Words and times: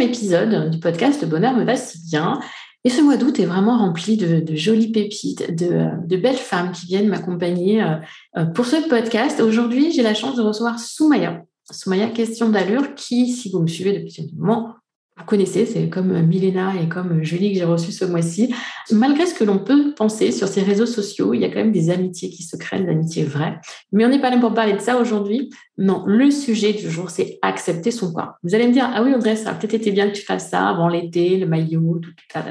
épisode 0.00 0.70
du 0.70 0.78
podcast 0.78 1.22
Le 1.22 1.28
bonheur 1.28 1.54
me 1.54 1.64
va 1.64 1.76
si 1.76 1.98
bien. 2.08 2.40
Et 2.84 2.90
ce 2.90 3.02
mois 3.02 3.16
d'août 3.16 3.38
est 3.38 3.44
vraiment 3.44 3.76
rempli 3.76 4.16
de, 4.16 4.56
jolies 4.56 4.90
pépites, 4.90 5.54
de, 5.54 6.16
belles 6.16 6.36
femmes 6.36 6.72
qui 6.72 6.86
viennent 6.86 7.08
m'accompagner 7.08 7.82
euh, 7.82 7.96
euh, 8.38 8.46
pour 8.46 8.64
ce 8.64 8.76
podcast. 8.88 9.40
Aujourd'hui, 9.40 9.92
j'ai 9.92 10.02
la 10.02 10.14
chance 10.14 10.36
de 10.36 10.42
recevoir 10.42 10.78
Soumaya. 10.78 11.42
Soumaya 11.70 12.08
Question 12.08 12.48
d'allure 12.48 12.94
qui, 12.94 13.30
si 13.32 13.50
vous 13.50 13.60
me 13.60 13.66
suivez 13.66 13.98
depuis 13.98 14.22
un 14.22 14.26
moment, 14.34 14.74
vous 15.20 15.26
connaissez, 15.26 15.66
c'est 15.66 15.90
comme 15.90 16.18
Milena 16.22 16.72
et 16.82 16.88
comme 16.88 17.22
Julie 17.22 17.52
que 17.52 17.58
j'ai 17.58 17.64
reçu 17.64 17.92
ce 17.92 18.06
mois-ci. 18.06 18.54
Malgré 18.90 19.26
ce 19.26 19.34
que 19.34 19.44
l'on 19.44 19.58
peut 19.58 19.92
penser 19.94 20.32
sur 20.32 20.48
ces 20.48 20.62
réseaux 20.62 20.86
sociaux, 20.86 21.34
il 21.34 21.42
y 21.42 21.44
a 21.44 21.48
quand 21.48 21.56
même 21.56 21.72
des 21.72 21.90
amitiés 21.90 22.30
qui 22.30 22.42
se 22.42 22.56
créent, 22.56 22.82
des 22.82 22.88
amitiés 22.88 23.24
vraies. 23.24 23.60
Mais 23.92 24.06
on 24.06 24.08
n'est 24.08 24.20
pas 24.20 24.30
là 24.30 24.38
pour 24.38 24.54
parler 24.54 24.72
de 24.72 24.80
ça 24.80 24.96
aujourd'hui. 24.96 25.50
Non, 25.76 26.04
le 26.06 26.30
sujet 26.30 26.72
du 26.72 26.90
jour, 26.90 27.10
c'est 27.10 27.38
accepter 27.42 27.90
son 27.90 28.12
corps. 28.12 28.32
Vous 28.42 28.54
allez 28.54 28.66
me 28.66 28.72
dire, 28.72 28.90
ah 28.92 29.02
oui, 29.02 29.14
Audrey, 29.14 29.36
ça 29.36 29.50
a 29.50 29.54
peut-être 29.54 29.74
été 29.74 29.92
bien 29.92 30.08
que 30.08 30.14
tu 30.14 30.22
fasses 30.22 30.48
ça 30.48 30.68
avant 30.68 30.88
l'été, 30.88 31.36
le 31.36 31.46
maillot, 31.46 31.98
tout, 32.00 32.10
ça. 32.32 32.42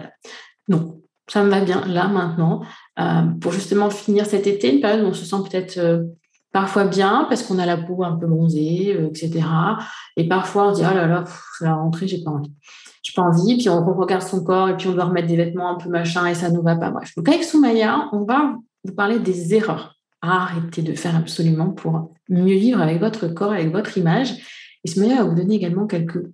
Non, 0.68 1.02
ça 1.28 1.44
me 1.44 1.50
va 1.50 1.62
bien 1.62 1.84
là, 1.88 2.08
maintenant, 2.08 2.62
euh, 3.00 3.24
pour 3.42 3.52
justement 3.52 3.90
finir 3.90 4.28
cet 4.28 4.46
été, 4.46 4.74
une 4.74 4.82
période 4.82 5.04
où 5.04 5.08
on 5.08 5.14
se 5.14 5.26
sent 5.26 5.38
peut-être 5.50 5.78
euh, 5.78 6.04
parfois 6.60 6.84
bien 6.84 7.26
parce 7.30 7.44
qu'on 7.44 7.58
a 7.58 7.66
la 7.66 7.78
peau 7.78 8.04
un 8.04 8.18
peu 8.18 8.28
bronzée, 8.28 8.94
euh, 8.94 9.08
etc. 9.08 9.46
Et 10.18 10.28
parfois 10.28 10.68
on 10.68 10.72
dit 10.74 10.82
oh 10.84 10.94
là 10.94 11.08
là, 11.08 11.24
la 11.62 11.76
rentrée, 11.76 12.06
j'ai 12.06 12.22
pas 12.22 12.32
envie. 12.32 12.52
J'ai 13.02 13.14
pas 13.16 13.22
envie, 13.22 13.58
puis 13.58 13.70
on 13.70 13.82
regarde 13.82 14.24
son 14.24 14.44
corps 14.44 14.68
et 14.68 14.76
puis 14.76 14.90
on 14.90 14.92
doit 14.92 15.06
remettre 15.06 15.28
des 15.28 15.38
vêtements 15.38 15.70
un 15.70 15.78
peu 15.78 15.90
machin 15.90 16.28
et 16.28 16.36
ça 16.36 16.50
nous 16.50 16.62
va 16.62 16.76
pas. 16.76 16.92
Bref. 16.92 17.14
Donc 17.16 17.30
avec 17.30 17.46
Soumaya, 17.46 18.10
on 18.12 18.26
va 18.26 18.56
vous 18.84 18.94
parler 18.94 19.20
des 19.20 19.56
erreurs 19.56 19.96
à 20.22 20.44
arrêter 20.44 20.82
de 20.82 20.94
faire 20.96 21.16
absolument 21.16 21.70
pour 21.70 22.12
mieux 22.28 22.58
vivre 22.58 22.82
avec 22.82 23.00
votre 23.00 23.30
corps, 23.30 23.54
avec 23.54 23.72
votre 23.72 23.98
image. 23.98 24.34
Et 24.84 24.90
Soumaya 24.90 25.24
va 25.24 25.30
vous 25.30 25.36
donner 25.36 25.56
également 25.56 25.88
quelques 25.88 26.26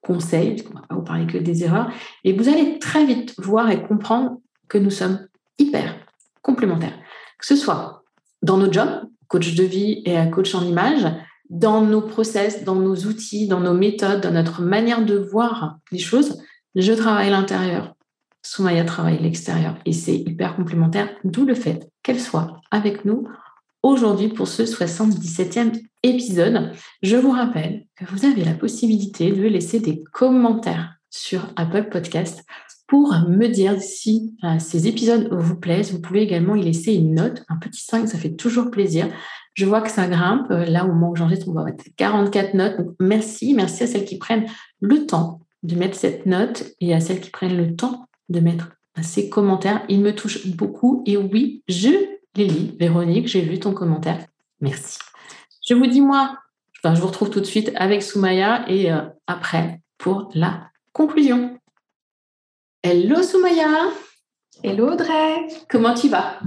conseils, 0.00 0.54
parce 0.54 0.62
qu'on 0.62 0.74
va 0.74 0.86
pas 0.86 0.94
vous 0.94 1.02
parler 1.02 1.26
que 1.26 1.38
des 1.38 1.64
erreurs. 1.64 1.90
Et 2.22 2.32
vous 2.32 2.48
allez 2.48 2.78
très 2.78 3.04
vite 3.04 3.34
voir 3.38 3.68
et 3.68 3.82
comprendre 3.82 4.36
que 4.68 4.78
nous 4.78 4.90
sommes 4.90 5.26
hyper 5.58 5.96
complémentaires. 6.40 6.96
Que 7.40 7.46
ce 7.46 7.56
soit 7.56 8.04
dans 8.42 8.58
nos 8.58 8.72
jobs, 8.72 9.08
coach 9.32 9.54
de 9.54 9.64
vie 9.64 10.02
et 10.04 10.18
à 10.18 10.26
coach 10.26 10.54
en 10.54 10.62
image, 10.62 11.06
dans 11.48 11.80
nos 11.80 12.02
process, 12.02 12.64
dans 12.64 12.74
nos 12.74 12.94
outils, 12.94 13.48
dans 13.48 13.60
nos 13.60 13.72
méthodes, 13.72 14.20
dans 14.20 14.30
notre 14.30 14.60
manière 14.60 15.04
de 15.04 15.16
voir 15.16 15.78
les 15.90 15.98
choses, 15.98 16.38
je 16.74 16.92
travaille 16.92 17.30
l'intérieur, 17.30 17.94
Soumaya 18.42 18.84
travaille 18.84 19.22
l'extérieur 19.22 19.76
et 19.86 19.94
c'est 19.94 20.16
hyper 20.16 20.54
complémentaire, 20.54 21.08
d'où 21.24 21.46
le 21.46 21.54
fait 21.54 21.88
qu'elle 22.02 22.20
soit 22.20 22.60
avec 22.70 23.06
nous 23.06 23.26
aujourd'hui 23.82 24.28
pour 24.28 24.48
ce 24.48 24.64
77e 24.64 25.80
épisode. 26.02 26.72
Je 27.02 27.16
vous 27.16 27.30
rappelle 27.30 27.86
que 27.96 28.04
vous 28.04 28.26
avez 28.26 28.44
la 28.44 28.54
possibilité 28.54 29.32
de 29.32 29.46
laisser 29.46 29.80
des 29.80 30.02
commentaires 30.12 30.94
sur 31.08 31.46
Apple 31.56 31.88
Podcast 31.90 32.44
pour 32.92 33.14
me 33.26 33.46
dire 33.46 33.80
si 33.80 34.34
euh, 34.44 34.58
ces 34.58 34.86
épisodes 34.86 35.26
vous 35.32 35.56
plaisent. 35.56 35.92
Vous 35.92 36.00
pouvez 36.02 36.20
également 36.20 36.56
y 36.56 36.62
laisser 36.62 36.92
une 36.92 37.14
note, 37.14 37.42
un 37.48 37.56
petit 37.56 37.82
5, 37.82 38.06
ça 38.06 38.18
fait 38.18 38.34
toujours 38.34 38.70
plaisir. 38.70 39.08
Je 39.54 39.64
vois 39.64 39.80
que 39.80 39.90
ça 39.90 40.06
grimpe. 40.06 40.50
Euh, 40.50 40.66
là, 40.66 40.84
au 40.84 40.88
moment 40.88 41.08
où 41.08 41.16
j'enregistre, 41.16 41.48
on 41.48 41.54
va 41.54 41.64
mettre 41.64 41.86
44 41.96 42.52
notes. 42.52 42.76
Merci. 43.00 43.54
Merci 43.54 43.84
à 43.84 43.86
celles 43.86 44.04
qui 44.04 44.18
prennent 44.18 44.44
le 44.80 45.06
temps 45.06 45.40
de 45.62 45.74
mettre 45.74 45.96
cette 45.96 46.26
note 46.26 46.64
et 46.82 46.92
à 46.92 47.00
celles 47.00 47.22
qui 47.22 47.30
prennent 47.30 47.56
le 47.56 47.74
temps 47.74 48.08
de 48.28 48.40
mettre 48.40 48.72
ces 49.00 49.30
commentaires. 49.30 49.80
Ils 49.88 50.02
me 50.02 50.14
touchent 50.14 50.46
beaucoup. 50.48 51.02
Et 51.06 51.16
oui, 51.16 51.62
je 51.68 51.88
les 52.36 52.46
lis. 52.46 52.76
Véronique, 52.78 53.26
j'ai 53.26 53.40
vu 53.40 53.58
ton 53.58 53.72
commentaire. 53.72 54.18
Merci. 54.60 54.98
Je 55.66 55.72
vous 55.72 55.86
dis, 55.86 56.02
moi, 56.02 56.36
je 56.84 57.00
vous 57.00 57.06
retrouve 57.06 57.30
tout 57.30 57.40
de 57.40 57.46
suite 57.46 57.72
avec 57.76 58.02
Soumaya 58.02 58.68
et 58.68 58.92
euh, 58.92 59.00
après 59.26 59.80
pour 59.96 60.28
la 60.34 60.68
conclusion. 60.92 61.56
Hello 62.84 63.22
Soumaya 63.22 63.92
Hello 64.64 64.90
Audrey 64.90 65.46
Comment 65.68 65.94
tu 65.94 66.08
vas? 66.08 66.40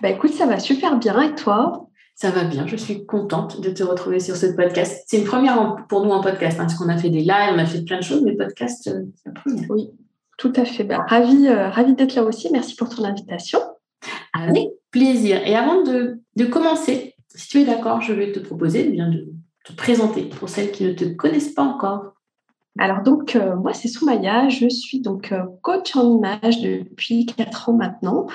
Bah 0.00 0.10
écoute, 0.10 0.32
ça 0.32 0.46
va 0.46 0.60
super 0.60 0.96
bien 0.96 1.20
et 1.22 1.34
toi? 1.34 1.88
Ça 2.14 2.30
va 2.30 2.44
bien, 2.44 2.68
je 2.68 2.76
suis 2.76 3.04
contente 3.04 3.60
de 3.60 3.70
te 3.70 3.82
retrouver 3.82 4.20
sur 4.20 4.36
ce 4.36 4.46
podcast. 4.46 5.02
C'est 5.08 5.18
une 5.18 5.24
première 5.24 5.74
pour 5.88 6.04
nous 6.06 6.12
en 6.12 6.20
podcast, 6.20 6.60
hein, 6.60 6.66
parce 6.66 6.76
qu'on 6.76 6.88
a 6.88 6.96
fait 6.96 7.10
des 7.10 7.22
lives, 7.22 7.50
on 7.52 7.58
a 7.58 7.66
fait 7.66 7.82
plein 7.82 7.98
de 7.98 8.04
choses, 8.04 8.22
mais 8.22 8.36
podcast, 8.36 8.86
euh, 8.86 9.02
c'est 9.16 9.28
la 9.28 9.32
première. 9.32 9.68
Oui, 9.68 9.90
tout 10.38 10.52
à 10.54 10.64
fait. 10.64 10.84
Bah, 10.84 11.04
ravie, 11.08 11.48
euh, 11.48 11.92
d'être 11.94 12.14
là 12.14 12.22
aussi, 12.22 12.48
merci 12.52 12.76
pour 12.76 12.88
ton 12.88 13.02
invitation. 13.02 13.58
Avec 14.34 14.68
plaisir. 14.92 15.44
Et 15.44 15.56
avant 15.56 15.82
de, 15.82 16.20
commencer, 16.44 17.16
si 17.34 17.48
tu 17.48 17.60
es 17.62 17.64
d'accord, 17.64 18.02
je 18.02 18.12
vais 18.12 18.30
te 18.30 18.38
proposer 18.38 18.84
bien, 18.84 19.10
de 19.10 19.26
te 19.64 19.72
présenter 19.72 20.22
pour 20.22 20.48
celles 20.48 20.70
qui 20.70 20.84
ne 20.84 20.92
te 20.92 21.06
connaissent 21.06 21.54
pas 21.54 21.64
encore. 21.64 22.12
Alors 22.78 23.02
donc 23.02 23.36
euh, 23.36 23.56
moi 23.56 23.72
c'est 23.72 23.88
Soumaya, 23.88 24.48
je 24.48 24.68
suis 24.68 25.00
donc 25.00 25.32
euh, 25.32 25.42
coach 25.62 25.96
en 25.96 26.18
image 26.18 26.60
depuis 26.60 27.26
quatre 27.26 27.70
ans 27.70 27.74
maintenant. 27.74 28.26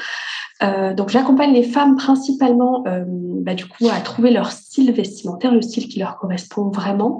Euh, 0.63 0.93
donc 0.93 1.09
j'accompagne 1.09 1.53
les 1.53 1.63
femmes 1.63 1.95
principalement 1.95 2.83
bah, 3.07 3.53
du 3.53 3.65
coup 3.65 3.87
à 3.91 3.99
trouver 3.99 4.31
leur 4.31 4.51
style 4.51 4.91
vestimentaire, 4.91 5.51
le 5.51 5.61
style 5.61 5.87
qui 5.87 5.99
leur 5.99 6.17
correspond 6.17 6.69
vraiment, 6.69 7.19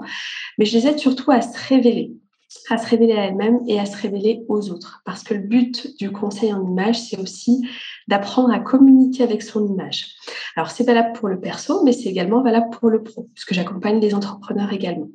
mais 0.58 0.64
je 0.64 0.76
les 0.76 0.86
aide 0.86 0.98
surtout 0.98 1.30
à 1.30 1.40
se 1.42 1.56
révéler, 1.68 2.12
à 2.70 2.78
se 2.78 2.88
révéler 2.88 3.12
à 3.12 3.26
elles-mêmes 3.26 3.60
et 3.66 3.78
à 3.78 3.86
se 3.86 3.96
révéler 3.96 4.44
aux 4.48 4.70
autres. 4.70 5.02
Parce 5.04 5.22
que 5.22 5.34
le 5.34 5.40
but 5.40 5.96
du 5.98 6.10
conseil 6.12 6.52
en 6.52 6.64
image, 6.64 7.00
c'est 7.00 7.18
aussi 7.18 7.66
d'apprendre 8.08 8.52
à 8.52 8.58
communiquer 8.58 9.22
avec 9.22 9.42
son 9.42 9.66
image. 9.66 10.14
Alors 10.56 10.70
c'est 10.70 10.84
valable 10.84 11.12
pour 11.12 11.28
le 11.28 11.40
perso, 11.40 11.82
mais 11.84 11.92
c'est 11.92 12.08
également 12.08 12.42
valable 12.42 12.70
pour 12.70 12.90
le 12.90 13.02
pro, 13.02 13.28
puisque 13.34 13.54
j'accompagne 13.54 14.00
les 14.00 14.14
entrepreneurs 14.14 14.72
également. 14.72 15.08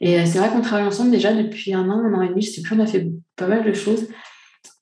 Et 0.00 0.18
euh, 0.18 0.24
c'est 0.24 0.38
vrai 0.38 0.48
qu'on 0.50 0.60
travaille 0.60 0.86
ensemble 0.86 1.10
déjà 1.10 1.32
depuis 1.32 1.74
un 1.74 1.88
an, 1.90 1.98
un 2.04 2.14
an 2.14 2.22
et 2.22 2.28
demi, 2.28 2.42
je 2.42 2.50
sais 2.50 2.62
plus, 2.62 2.76
on 2.76 2.82
a 2.82 2.86
fait 2.86 3.08
pas 3.36 3.46
mal 3.46 3.64
de 3.64 3.72
choses. 3.72 4.08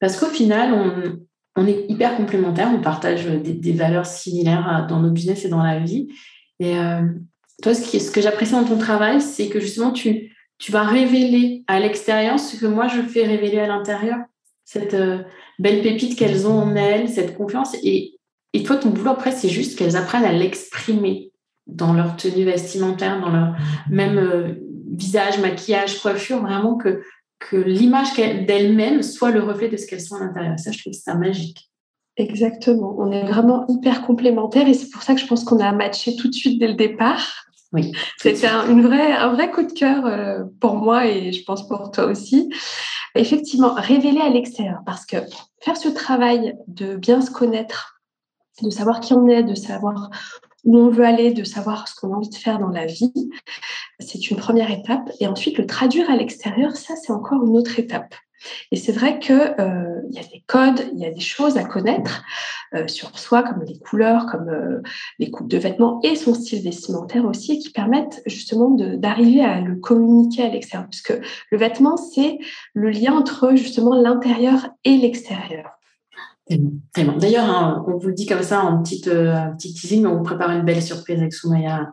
Parce 0.00 0.18
qu'au 0.18 0.26
final, 0.26 1.18
on, 1.56 1.66
est 1.66 1.86
hyper 1.88 2.16
complémentaires, 2.16 2.70
on 2.74 2.80
partage 2.80 3.26
des, 3.26 3.72
valeurs 3.72 4.06
similaires 4.06 4.84
euh, 4.84 4.86
dans 4.86 5.00
nos 5.00 5.10
business 5.10 5.44
et 5.44 5.48
dans 5.48 5.62
la 5.62 5.78
vie. 5.78 6.08
Et 6.60 6.76
euh, 6.78 7.02
toi, 7.62 7.72
ce, 7.72 7.98
ce 7.98 8.10
que 8.10 8.20
j'apprécie 8.20 8.52
dans 8.52 8.64
ton 8.64 8.78
travail, 8.78 9.20
c'est 9.22 9.48
que 9.48 9.58
justement, 9.58 9.90
tu, 9.90 10.36
tu 10.58 10.70
vas 10.70 10.84
révéler 10.84 11.64
à 11.66 11.80
l'extérieur 11.80 12.38
ce 12.38 12.56
que 12.56 12.66
moi, 12.66 12.88
je 12.88 13.00
fais 13.00 13.24
révéler 13.24 13.58
à 13.58 13.66
l'intérieur. 13.66 14.18
Cette 14.64 14.96
belle 15.58 15.80
pépite 15.80 16.18
qu'elles 16.18 16.46
ont 16.46 16.58
en 16.58 16.74
elles, 16.74 17.08
cette 17.08 17.36
confiance. 17.36 17.74
Et, 17.84 18.18
et 18.52 18.64
toi, 18.64 18.76
ton 18.76 18.90
boulot 18.90 19.12
après, 19.12 19.30
c'est 19.30 19.48
juste 19.48 19.78
qu'elles 19.78 19.96
apprennent 19.96 20.24
à 20.24 20.32
l'exprimer 20.32 21.30
dans 21.66 21.92
leur 21.92 22.16
tenue 22.16 22.44
vestimentaire, 22.44 23.20
dans 23.20 23.30
leur 23.30 23.54
même 23.88 24.56
visage, 24.90 25.38
maquillage, 25.38 26.00
coiffure, 26.00 26.40
vraiment 26.40 26.76
que, 26.76 27.02
que 27.38 27.56
l'image 27.56 28.14
d'elles-mêmes 28.14 29.02
soit 29.02 29.30
le 29.30 29.42
reflet 29.42 29.68
de 29.68 29.76
ce 29.76 29.86
qu'elles 29.86 30.00
sont 30.00 30.16
à 30.16 30.20
l'intérieur. 30.20 30.58
Ça, 30.58 30.72
je 30.72 30.78
trouve 30.78 30.92
ça 30.92 31.14
magique. 31.14 31.70
Exactement. 32.16 32.96
On 32.98 33.12
est 33.12 33.24
vraiment 33.24 33.66
hyper 33.68 34.02
complémentaires 34.06 34.66
et 34.66 34.74
c'est 34.74 34.90
pour 34.90 35.02
ça 35.02 35.14
que 35.14 35.20
je 35.20 35.26
pense 35.26 35.44
qu'on 35.44 35.60
a 35.60 35.72
matché 35.72 36.16
tout 36.16 36.28
de 36.28 36.34
suite 36.34 36.58
dès 36.58 36.68
le 36.68 36.74
départ. 36.74 37.44
Oui. 37.72 37.92
C'était 38.16 38.46
un, 38.46 38.68
une 38.70 38.82
vraie, 38.82 39.12
un 39.12 39.32
vrai 39.32 39.50
coup 39.50 39.62
de 39.62 39.72
cœur 39.72 40.06
euh, 40.06 40.44
pour 40.60 40.76
moi 40.76 41.06
et 41.06 41.32
je 41.32 41.44
pense 41.44 41.68
pour 41.68 41.90
toi 41.90 42.06
aussi. 42.06 42.50
Effectivement, 43.14 43.74
révéler 43.74 44.20
à 44.20 44.30
l'extérieur 44.30 44.80
parce 44.86 45.04
que 45.04 45.16
faire 45.60 45.76
ce 45.76 45.88
travail 45.88 46.56
de 46.68 46.96
bien 46.96 47.20
se 47.20 47.30
connaître, 47.30 48.00
de 48.62 48.70
savoir 48.70 49.00
qui 49.00 49.12
on 49.12 49.26
est, 49.28 49.42
de 49.42 49.54
savoir 49.54 50.10
où 50.66 50.76
on 50.76 50.90
veut 50.90 51.04
aller, 51.04 51.32
de 51.32 51.44
savoir 51.44 51.88
ce 51.88 51.94
qu'on 51.94 52.12
a 52.12 52.16
envie 52.16 52.28
de 52.28 52.34
faire 52.34 52.58
dans 52.58 52.68
la 52.68 52.84
vie, 52.84 53.30
c'est 54.00 54.30
une 54.30 54.36
première 54.36 54.70
étape. 54.70 55.10
Et 55.20 55.26
ensuite, 55.26 55.56
le 55.56 55.66
traduire 55.66 56.10
à 56.10 56.16
l'extérieur, 56.16 56.76
ça, 56.76 56.94
c'est 56.96 57.12
encore 57.12 57.42
une 57.44 57.56
autre 57.56 57.78
étape. 57.78 58.14
Et 58.70 58.76
c'est 58.76 58.92
vrai 58.92 59.18
qu'il 59.18 59.34
euh, 59.34 60.02
y 60.10 60.18
a 60.18 60.22
des 60.22 60.44
codes, 60.46 60.88
il 60.92 61.00
y 61.00 61.06
a 61.06 61.10
des 61.10 61.20
choses 61.20 61.56
à 61.56 61.64
connaître 61.64 62.22
euh, 62.74 62.86
sur 62.86 63.18
soi, 63.18 63.42
comme 63.42 63.62
les 63.64 63.78
couleurs, 63.78 64.26
comme 64.26 64.48
euh, 64.48 64.82
les 65.18 65.30
coupes 65.30 65.48
de 65.48 65.58
vêtements 65.58 66.00
et 66.02 66.16
son 66.16 66.34
style 66.34 66.62
vestimentaire 66.62 67.24
aussi, 67.24 67.58
qui 67.58 67.70
permettent 67.70 68.22
justement 68.26 68.70
d'arriver 68.70 69.42
à 69.42 69.60
le 69.60 69.76
communiquer 69.76 70.44
à 70.44 70.48
l'extérieur. 70.48 70.88
Puisque 70.90 71.18
le 71.50 71.58
vêtement, 71.58 71.96
c'est 71.96 72.38
le 72.74 72.90
lien 72.90 73.14
entre 73.14 73.54
justement 73.56 73.94
l'intérieur 73.94 74.68
et 74.84 74.96
l'extérieur. 74.96 75.75
Tellement, 76.48 77.16
D'ailleurs, 77.16 77.44
hein, 77.44 77.84
on 77.88 77.96
vous 77.96 78.08
le 78.08 78.14
dit 78.14 78.26
comme 78.26 78.42
ça 78.42 78.62
en 78.64 78.82
petite, 78.82 79.06
petit 79.06 79.74
teasing, 79.74 80.06
on 80.06 80.16
vous 80.16 80.22
prépare 80.22 80.52
une 80.52 80.64
belle 80.64 80.82
surprise 80.82 81.18
avec 81.18 81.34
Soumaya 81.34 81.88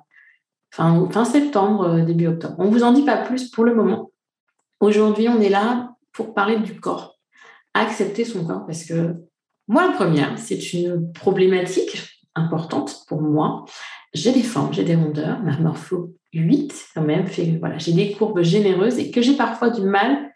fin, 0.71 1.25
septembre, 1.25 2.01
début 2.01 2.27
octobre. 2.27 2.55
On 2.57 2.65
ne 2.65 2.71
vous 2.71 2.83
en 2.83 2.94
dit 2.94 3.03
pas 3.03 3.17
plus 3.17 3.50
pour 3.50 3.63
le 3.63 3.75
moment. 3.75 4.11
Aujourd'hui, 4.79 5.29
on 5.29 5.39
est 5.39 5.50
là 5.50 5.95
pour 6.11 6.33
parler 6.33 6.59
du 6.59 6.79
corps. 6.79 7.19
Accepter 7.73 8.25
son 8.25 8.45
corps, 8.45 8.65
parce 8.65 8.85
que 8.85 9.15
moi, 9.67 9.88
la 9.88 9.94
première, 9.94 10.38
c'est 10.38 10.73
une 10.73 11.11
problématique 11.13 12.21
importante 12.35 13.03
pour 13.07 13.21
moi. 13.21 13.65
J'ai 14.13 14.31
des 14.31 14.44
formes, 14.44 14.73
j'ai 14.73 14.83
des 14.83 14.95
rondeurs, 14.95 15.41
ma 15.41 15.57
morpho 15.57 16.13
8 16.33 16.89
quand 16.95 17.01
même, 17.01 17.27
fait, 17.27 17.57
voilà, 17.59 17.77
j'ai 17.77 17.94
des 17.94 18.11
courbes 18.13 18.41
généreuses 18.41 19.00
et 19.00 19.11
que 19.11 19.21
j'ai 19.21 19.35
parfois 19.35 19.69
du 19.69 19.81
mal 19.81 20.31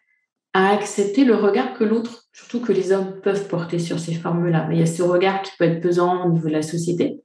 à 0.54 0.70
accepter 0.70 1.26
le 1.26 1.36
regard 1.36 1.74
que 1.74 1.84
l'autre, 1.84 2.27
surtout 2.38 2.60
que 2.60 2.72
les 2.72 2.92
hommes 2.92 3.20
peuvent 3.24 3.48
porter 3.48 3.80
sur 3.80 4.00
ces 4.00 4.14
formes-là. 4.14 4.70
Il 4.72 4.78
y 4.78 4.84
a 4.84 4.86
ce 4.86 5.02
regard 5.02 5.42
qui 5.42 5.52
peut 5.58 5.66
être 5.66 5.82
pesant 5.82 6.24
au 6.24 6.30
niveau 6.30 6.48
de 6.48 6.54
la 6.54 6.62
société. 6.62 7.20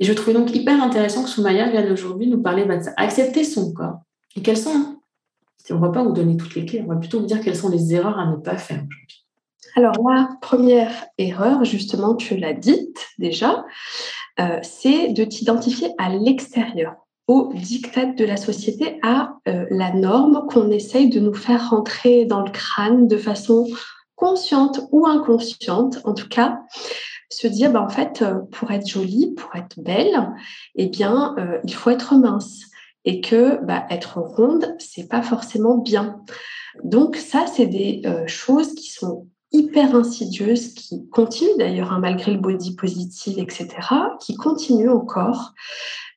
Et 0.00 0.04
je 0.04 0.12
trouvais 0.12 0.34
donc 0.34 0.54
hyper 0.54 0.82
intéressant 0.82 1.22
que 1.22 1.30
Soumaya 1.30 1.70
vienne 1.70 1.90
aujourd'hui 1.90 2.26
nous 2.26 2.42
parler 2.42 2.66
de 2.66 2.82
ça. 2.82 2.92
Accepter 2.98 3.42
son 3.42 3.72
corps. 3.72 4.00
Et 4.36 4.42
quelles 4.42 4.58
sont 4.58 4.98
on 5.70 5.76
ne 5.76 5.80
va 5.80 5.88
pas 5.88 6.02
vous 6.02 6.12
donner 6.12 6.36
toutes 6.36 6.54
les 6.56 6.66
clés, 6.66 6.82
on 6.84 6.92
va 6.92 6.96
plutôt 6.96 7.20
vous 7.20 7.26
dire 7.26 7.40
quelles 7.40 7.56
sont 7.56 7.70
les 7.70 7.94
erreurs 7.94 8.18
à 8.18 8.26
ne 8.26 8.36
pas 8.36 8.58
faire 8.58 8.84
aujourd'hui. 8.86 9.24
Alors, 9.76 9.94
la 10.06 10.28
première 10.42 10.92
erreur, 11.16 11.64
justement, 11.64 12.14
tu 12.14 12.36
l'as 12.36 12.52
dite 12.52 13.06
déjà, 13.18 13.64
euh, 14.40 14.58
c'est 14.60 15.14
de 15.14 15.24
t'identifier 15.24 15.88
à 15.96 16.10
l'extérieur, 16.10 16.96
au 17.28 17.50
diktat 17.54 18.12
de 18.12 18.24
la 18.26 18.36
société, 18.36 18.98
à 19.02 19.38
euh, 19.48 19.64
la 19.70 19.94
norme 19.94 20.46
qu'on 20.50 20.70
essaye 20.70 21.08
de 21.08 21.18
nous 21.18 21.32
faire 21.32 21.70
rentrer 21.70 22.26
dans 22.26 22.42
le 22.42 22.50
crâne 22.50 23.08
de 23.08 23.16
façon 23.16 23.66
consciente 24.24 24.80
ou 24.90 25.06
inconsciente, 25.06 25.98
en 26.04 26.14
tout 26.14 26.28
cas, 26.28 26.60
se 27.30 27.46
dire, 27.46 27.72
bah, 27.72 27.82
en 27.82 27.88
fait, 27.88 28.22
euh, 28.22 28.40
pour 28.52 28.70
être 28.70 28.86
jolie, 28.86 29.34
pour 29.36 29.54
être 29.54 29.78
belle, 29.78 30.32
eh 30.76 30.86
bien, 30.86 31.34
il 31.64 31.74
faut 31.74 31.90
être 31.90 32.14
mince 32.14 32.70
et 33.04 33.20
que 33.20 33.62
bah, 33.64 33.84
être 33.90 34.18
ronde, 34.18 34.74
c'est 34.78 35.08
pas 35.08 35.22
forcément 35.22 35.78
bien. 35.78 36.20
Donc 36.82 37.16
ça, 37.16 37.46
c'est 37.46 37.66
des 37.66 38.02
euh, 38.06 38.26
choses 38.26 38.74
qui 38.74 38.90
sont 38.90 39.28
hyper 39.52 39.94
insidieuses, 39.94 40.74
qui 40.74 41.08
continuent 41.10 41.58
d'ailleurs, 41.58 41.92
hein, 41.92 42.00
malgré 42.00 42.32
le 42.32 42.40
body 42.40 42.74
positive, 42.74 43.38
etc., 43.38 43.68
qui 44.20 44.34
continuent 44.34 44.90
encore 44.90 45.52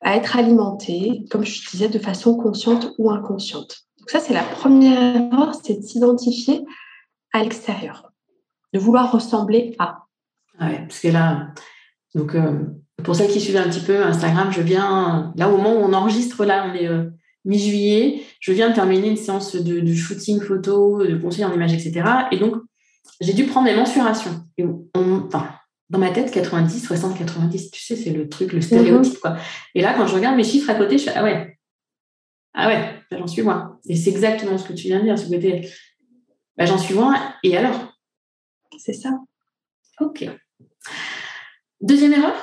à 0.00 0.16
être 0.16 0.36
alimentées, 0.36 1.24
comme 1.30 1.44
je 1.44 1.70
disais, 1.70 1.88
de 1.88 1.98
façon 1.98 2.36
consciente 2.36 2.92
ou 2.98 3.10
inconsciente. 3.10 3.82
Donc 3.98 4.10
ça, 4.10 4.18
c'est 4.18 4.34
la 4.34 4.42
première 4.42 5.16
erreur, 5.16 5.52
c'est 5.62 5.80
de 5.80 5.82
s'identifier 5.82 6.64
à 7.32 7.42
l'extérieur, 7.42 8.12
de 8.72 8.78
vouloir 8.78 9.12
ressembler 9.12 9.74
à. 9.78 10.04
Ouais, 10.60 10.78
parce 10.80 11.00
que 11.00 11.08
là, 11.08 11.52
donc, 12.14 12.34
euh, 12.34 12.64
pour 13.04 13.14
celles 13.14 13.30
qui 13.30 13.40
suivent 13.40 13.56
un 13.56 13.68
petit 13.68 13.80
peu 13.84 14.02
Instagram, 14.02 14.50
je 14.50 14.60
viens, 14.60 15.32
là 15.36 15.48
au 15.48 15.56
moment 15.56 15.74
où 15.74 15.84
on 15.84 15.92
enregistre, 15.92 16.44
là, 16.44 16.68
on 16.70 16.74
est 16.74 16.88
euh, 16.88 17.10
mi-juillet, 17.44 18.22
je 18.40 18.52
viens 18.52 18.70
de 18.70 18.74
terminer 18.74 19.08
une 19.08 19.16
séance 19.16 19.54
de, 19.56 19.94
shooting 19.94 20.40
photo, 20.40 21.04
de 21.04 21.16
conseil 21.16 21.44
en 21.44 21.52
images, 21.52 21.72
etc. 21.72 22.02
Et 22.32 22.38
donc, 22.38 22.56
j'ai 23.20 23.32
dû 23.32 23.44
prendre 23.44 23.68
les 23.68 23.76
mensurations. 23.76 24.44
Et 24.56 24.64
enfin, 24.94 25.48
dans 25.90 25.98
ma 25.98 26.10
tête, 26.10 26.30
90, 26.30 26.80
60, 26.80 27.18
90, 27.18 27.70
tu 27.70 27.80
sais, 27.80 27.96
c'est 27.96 28.10
le 28.10 28.28
truc, 28.28 28.52
le 28.52 28.60
stéréotype, 28.60 29.18
quoi. 29.20 29.36
Et 29.74 29.80
là, 29.80 29.94
quand 29.94 30.06
je 30.06 30.14
regarde 30.14 30.36
mes 30.36 30.44
chiffres 30.44 30.68
à 30.70 30.74
côté, 30.74 30.98
je 30.98 31.04
fais, 31.04 31.12
ah 31.14 31.22
ouais, 31.22 31.58
ah 32.54 32.68
ouais, 32.68 32.94
j'en 33.12 33.26
suis 33.26 33.42
loin. 33.42 33.78
Et 33.88 33.96
c'est 33.96 34.10
exactement 34.10 34.58
ce 34.58 34.66
que 34.66 34.72
tu 34.72 34.88
viens 34.88 34.98
de 34.98 35.04
dire, 35.04 35.18
ce 35.18 35.28
côté, 35.28 35.68
bah, 36.58 36.66
j'en 36.66 36.76
suis 36.76 36.94
loin. 36.94 37.16
Et 37.44 37.56
alors? 37.56 37.94
C'est 38.76 38.92
ça. 38.92 39.10
Ok. 40.00 40.28
Deuxième 41.80 42.12
erreur? 42.12 42.34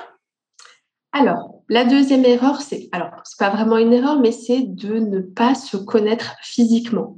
Alors, 1.12 1.62
la 1.70 1.86
deuxième 1.86 2.26
erreur, 2.26 2.62
c'est, 2.62 2.90
alors, 2.92 3.10
c'est 3.24 3.40
pas 3.40 3.50
vraiment 3.50 3.78
une 3.78 3.94
erreur, 3.94 4.20
mais 4.20 4.32
c'est 4.32 4.62
de 4.62 5.00
ne 5.00 5.20
pas 5.20 5.56
se 5.56 5.78
connaître 5.78 6.36
physiquement. 6.42 7.18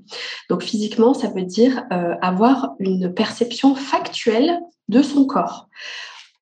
Donc, 0.49 0.63
physiquement, 0.63 1.13
ça 1.13 1.29
veut 1.29 1.44
dire 1.44 1.83
euh, 1.91 2.15
avoir 2.21 2.75
une 2.79 3.13
perception 3.13 3.75
factuelle 3.75 4.59
de 4.88 5.01
son 5.01 5.25
corps. 5.25 5.67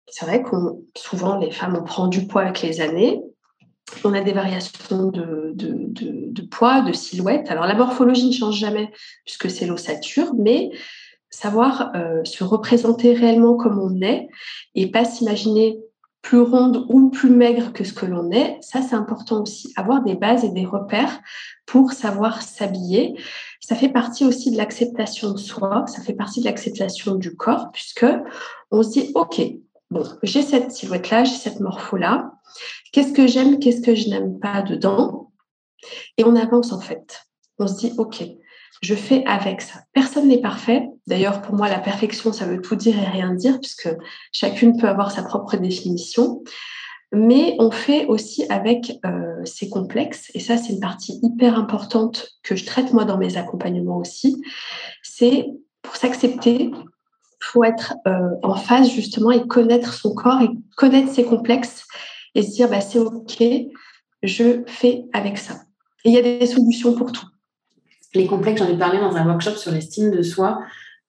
C'est 0.08 0.26
vrai 0.26 0.42
qu'on, 0.42 0.84
souvent, 0.96 1.38
les 1.38 1.52
femmes, 1.52 1.78
on 1.80 1.84
prend 1.84 2.08
du 2.08 2.28
poids 2.28 2.44
avec 2.44 2.62
les 2.62 2.80
années. 2.80 3.22
On 4.04 4.14
a 4.14 4.22
des 4.22 4.34
variations 4.34 5.08
de, 5.10 6.42
poids, 6.50 6.82
de 6.82 6.94
silhouette. 6.94 7.50
Alors, 7.50 7.66
la 7.66 7.76
morphologie 7.76 8.28
ne 8.28 8.34
change 8.34 8.58
jamais 8.58 8.92
puisque 9.26 9.50
c'est 9.50 9.68
l'ossature, 9.68 10.34
mais 10.38 10.72
savoir 11.30 11.92
euh, 11.96 12.24
se 12.24 12.44
représenter 12.44 13.14
réellement 13.14 13.56
comme 13.56 13.80
on 13.80 14.02
est 14.02 14.28
et 14.74 14.90
pas 14.90 15.06
s'imaginer 15.06 15.80
plus 16.26 16.40
ronde 16.40 16.88
ou 16.90 17.12
plus 17.12 17.30
maigre 17.30 17.72
que 17.72 17.84
ce 17.84 17.94
que 17.94 18.08
l'on 18.08 18.32
est, 18.32 18.58
ça 18.62 18.82
c'est 18.82 18.96
important 18.96 19.44
aussi. 19.44 19.72
Avoir 19.76 20.04
des 20.04 20.16
bases 20.16 20.44
et 20.44 20.50
des 20.50 20.66
repères 20.66 21.20
pour 21.68 21.92
savoir 21.92 22.42
s'habiller. 22.42 23.16
Ça 23.60 23.76
fait 23.76 23.90
partie 23.90 24.26
aussi 24.26 24.50
de 24.50 24.58
l'acceptation 24.58 25.34
de 25.34 25.38
soi, 25.38 25.86
ça 25.88 26.02
fait 26.02 26.14
partie 26.14 26.40
de 26.40 26.46
l'acceptation 26.46 27.14
du 27.14 27.36
corps, 27.36 27.70
puisque 27.72 28.08
on 28.72 28.82
se 28.82 28.90
dit, 28.90 29.12
OK, 29.14 29.40
bon, 29.92 30.04
j'ai 30.24 30.42
cette 30.42 30.72
silhouette-là, 30.72 31.24
j'ai 31.24 31.36
cette 31.36 31.60
morpho-là. 31.60 32.32
Qu'est-ce 32.92 33.14
que 33.14 33.28
j'aime, 33.28 33.60
qu'est-ce 33.60 33.82
que 33.82 33.96
je 33.96 34.10
n'aime 34.10 34.40
pas 34.40 34.62
dedans? 34.62 35.32
Et 36.18 36.24
on 36.24 36.36
avance 36.36 36.72
en 36.72 36.80
fait. 36.80 37.22
On 37.60 37.68
se 37.68 37.78
dit, 37.78 37.94
OK, 37.98 38.24
je 38.82 38.96
fais 38.96 39.24
avec 39.26 39.62
ça. 39.62 39.80
Personne 39.94 40.28
n'est 40.28 40.42
parfait. 40.42 40.88
D'ailleurs, 41.08 41.42
pour 41.42 41.56
moi, 41.56 41.70
la 41.70 41.80
perfection, 41.80 42.34
ça 42.34 42.46
veut 42.46 42.62
tout 42.62 42.76
dire 42.76 42.98
et 42.98 43.06
rien 43.06 43.34
dire, 43.34 43.60
puisque 43.60 43.90
chacune 44.32 44.78
peut 44.78 44.88
avoir 44.88 45.12
sa 45.12 45.24
propre 45.24 45.58
définition. 45.58 46.44
Mais 47.14 47.56
on 47.60 47.72
fait 47.72 48.06
aussi 48.08 48.46
avec 48.50 49.00
euh, 49.06 49.44
ces 49.46 49.70
complexes, 49.70 50.32
et 50.34 50.40
ça, 50.40 50.58
c'est 50.58 50.74
une 50.74 50.80
partie 50.80 51.20
hyper 51.24 51.58
importante 51.58 52.28
que 52.44 52.56
je 52.56 52.66
traite 52.66 52.92
moi 52.92 53.06
dans 53.06 53.18
mes 53.18 53.38
accompagnements 53.38 53.98
aussi. 53.98 54.42
C'est 55.02 55.48
pour 55.82 55.96
s'accepter, 55.96 56.72
faut 57.46 57.64
être 57.64 57.96
euh, 58.08 58.30
en 58.44 58.56
phase 58.56 58.90
justement 58.90 59.32
et 59.32 59.46
connaître 59.48 59.94
son 59.94 60.14
corps 60.14 60.42
et 60.42 60.50
connaître 60.76 61.12
ses 61.12 61.24
complexes 61.24 61.86
et 62.34 62.44
se 62.44 62.52
dire 62.52 62.70
bah, 62.70 62.82
c'est 62.82 63.00
OK, 63.00 63.44
je 64.24 64.64
fais 64.68 65.06
avec 65.14 65.38
ça. 65.38 65.62
Et 66.04 66.10
il 66.10 66.14
y 66.14 66.18
a 66.18 66.22
des 66.22 66.46
solutions 66.46 66.94
pour 66.94 67.12
tout 67.12 67.26
les 68.16 68.28
complexes, 68.28 68.62
j'en 68.62 68.70
ai 68.70 68.78
parlé 68.78 69.00
dans 69.00 69.16
un 69.16 69.26
workshop 69.26 69.56
sur 69.56 69.72
l'estime 69.72 70.12
de 70.12 70.22
soi, 70.22 70.60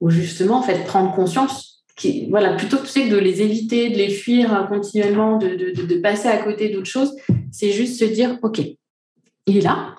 où 0.00 0.10
justement, 0.10 0.58
en 0.58 0.62
fait, 0.62 0.84
prendre 0.84 1.14
conscience, 1.14 1.84
voilà, 2.28 2.54
plutôt 2.54 2.76
que 2.76 3.10
de 3.10 3.16
les 3.16 3.40
éviter, 3.40 3.90
de 3.90 3.96
les 3.96 4.10
fuir 4.10 4.66
continuellement, 4.68 5.38
de, 5.38 6.00
passer 6.00 6.28
à 6.28 6.36
côté 6.38 6.68
d'autres 6.68 6.90
choses, 6.90 7.16
c'est 7.50 7.72
juste 7.72 7.98
se 7.98 8.04
dire, 8.04 8.38
OK, 8.42 8.60
il 9.46 9.56
est 9.56 9.62
là, 9.62 9.94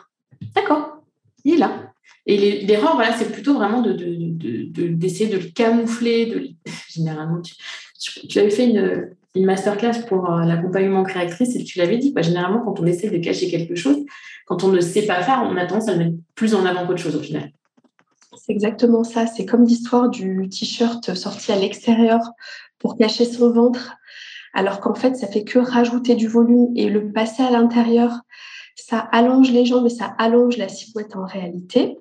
d'accord, 0.56 1.02
il 1.44 1.56
est 1.56 1.58
là. 1.58 1.92
Et 2.30 2.62
l'erreur, 2.66 2.96
voilà, 2.96 3.14
c'est 3.14 3.32
plutôt 3.32 3.54
vraiment 3.54 3.82
d'essayer 3.82 5.30
de, 5.30 5.38
le 5.38 5.50
camoufler. 5.50 6.26
De, 6.26 6.50
généralement, 6.90 7.42
tu, 7.98 8.40
avais 8.40 8.50
fait 8.50 8.70
une, 8.70 9.16
une 9.34 9.46
masterclass 9.46 10.06
pour 10.08 10.30
euh, 10.30 10.44
l'accompagnement 10.44 11.04
créatrice 11.04 11.56
et 11.56 11.64
tu 11.64 11.80
l'avais 11.80 11.98
dit, 11.98 12.14
généralement, 12.20 12.60
quand 12.60 12.80
on 12.82 12.86
essaie 12.86 13.10
de 13.10 13.18
cacher 13.18 13.50
quelque 13.50 13.76
chose, 13.76 14.04
quand 14.46 14.64
on 14.64 14.70
ne 14.70 14.82
sait 14.82 15.06
pas 15.06 15.22
faire, 15.24 15.44
on 15.46 15.56
a 15.56 15.66
tendance 15.66 15.88
à 15.88 15.94
le 15.94 16.00
mettre 16.00 16.18
plus 16.36 16.54
en 16.54 16.66
avant 16.66 16.86
qu'autre 16.86 17.02
chose 17.02 17.16
au 17.16 17.22
final. 17.22 17.52
C'est 18.36 18.52
exactement 18.52 19.04
ça. 19.04 19.26
C'est 19.26 19.46
comme 19.46 19.64
l'histoire 19.64 20.10
du 20.10 20.50
t-shirt 20.50 21.14
sorti 21.16 21.52
à 21.52 21.58
l'extérieur 21.58 22.20
pour 22.80 22.98
cacher 22.98 23.26
son 23.26 23.52
ventre, 23.52 23.96
alors 24.54 24.80
qu'en 24.80 24.96
fait, 24.96 25.16
ça 25.16 25.28
fait 25.28 25.44
que 25.44 25.60
rajouter 25.60 26.16
du 26.16 26.28
volume 26.28 26.68
et 26.76 26.90
le 26.90 27.12
passer 27.12 27.44
à 27.44 27.52
l'intérieur. 27.52 28.22
Ça 28.78 29.00
allonge 29.00 29.52
les 29.52 29.66
jambes 29.66 29.88
et 29.88 29.90
ça 29.90 30.16
allonge 30.18 30.56
la 30.58 30.70
silhouette 30.70 31.16
en 31.16 31.26
réalité. 31.26 31.98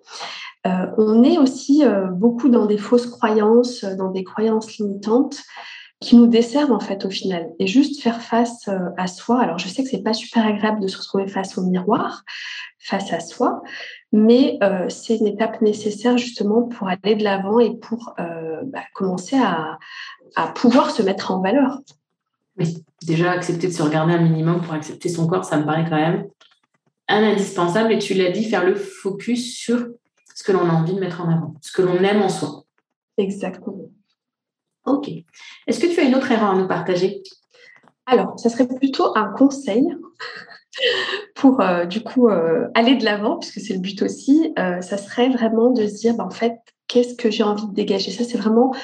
Euh, 0.66 0.86
on 0.98 1.24
est 1.24 1.38
aussi 1.38 1.84
euh, 1.84 2.06
beaucoup 2.06 2.48
dans 2.48 2.66
des 2.66 2.78
fausses 2.78 3.06
croyances, 3.06 3.84
dans 3.84 4.10
des 4.10 4.22
croyances 4.22 4.76
limitantes 4.78 5.42
qui 6.00 6.16
nous 6.16 6.26
desservent 6.26 6.72
en 6.72 6.80
fait 6.80 7.04
au 7.04 7.10
final. 7.10 7.50
Et 7.58 7.66
juste 7.66 8.02
faire 8.02 8.20
face 8.20 8.68
euh, 8.68 8.90
à 8.96 9.06
soi. 9.06 9.40
Alors 9.40 9.58
je 9.58 9.68
sais 9.68 9.82
que 9.82 9.88
c'est 9.88 10.02
pas 10.02 10.12
super 10.12 10.46
agréable 10.46 10.80
de 10.80 10.88
se 10.88 10.98
retrouver 10.98 11.26
face 11.26 11.56
au 11.58 11.62
miroir, 11.62 12.22
face 12.78 13.12
à 13.12 13.20
soi, 13.20 13.62
mais 14.12 14.58
euh, 14.62 14.88
c'est 14.88 15.16
une 15.16 15.26
étape 15.26 15.60
nécessaire 15.62 16.18
justement 16.18 16.62
pour 16.62 16.88
aller 16.88 17.16
de 17.16 17.24
l'avant 17.24 17.58
et 17.58 17.76
pour 17.76 18.14
euh, 18.20 18.60
bah, 18.64 18.82
commencer 18.94 19.36
à, 19.36 19.78
à 20.36 20.48
pouvoir 20.48 20.90
se 20.90 21.02
mettre 21.02 21.30
en 21.30 21.40
valeur. 21.40 21.80
Oui, 22.58 22.84
déjà 23.02 23.32
accepter 23.32 23.66
de 23.66 23.72
se 23.72 23.82
regarder 23.82 24.14
un 24.14 24.22
minimum 24.22 24.62
pour 24.62 24.74
accepter 24.74 25.08
son 25.08 25.26
corps, 25.26 25.44
ça 25.44 25.58
me 25.58 25.64
paraît 25.64 25.86
quand 25.88 25.96
même 25.96 26.26
un 27.08 27.22
indispensable. 27.22 27.92
Et 27.92 27.98
tu 27.98 28.14
l'as 28.14 28.30
dit, 28.30 28.44
faire 28.44 28.64
le 28.64 28.74
focus 28.74 29.56
sur 29.56 29.86
ce 30.34 30.44
que 30.44 30.52
l'on 30.52 30.68
a 30.68 30.72
envie 30.72 30.94
de 30.94 31.00
mettre 31.00 31.20
en 31.22 31.28
avant, 31.28 31.54
ce 31.62 31.72
que 31.72 31.82
l'on 31.82 32.02
aime 32.02 32.22
en 32.22 32.28
soi. 32.28 32.64
Exactement. 33.16 33.90
Ok. 34.84 35.10
Est-ce 35.66 35.80
que 35.80 35.86
tu 35.86 35.98
as 35.98 36.04
une 36.04 36.14
autre 36.14 36.30
erreur 36.30 36.50
à 36.50 36.54
nous 36.54 36.68
partager? 36.68 37.22
Alors, 38.06 38.38
ça 38.38 38.48
serait 38.48 38.68
plutôt 38.68 39.16
un 39.16 39.32
conseil 39.32 39.84
pour 41.34 41.60
euh, 41.60 41.86
du 41.86 42.02
coup 42.02 42.28
euh, 42.28 42.68
aller 42.74 42.94
de 42.94 43.04
l'avant, 43.04 43.38
puisque 43.38 43.60
c'est 43.60 43.74
le 43.74 43.80
but 43.80 44.02
aussi. 44.02 44.52
Euh, 44.58 44.80
ça 44.80 44.96
serait 44.96 45.28
vraiment 45.30 45.70
de 45.70 45.86
se 45.86 45.94
dire, 45.94 46.14
bah, 46.14 46.24
en 46.24 46.30
fait, 46.30 46.54
qu'est-ce 46.96 47.14
que 47.14 47.30
j'ai 47.30 47.42
envie 47.42 47.66
de 47.66 47.74
dégager 47.74 48.10
Ça, 48.10 48.24
c'est 48.24 48.38
vraiment 48.38 48.74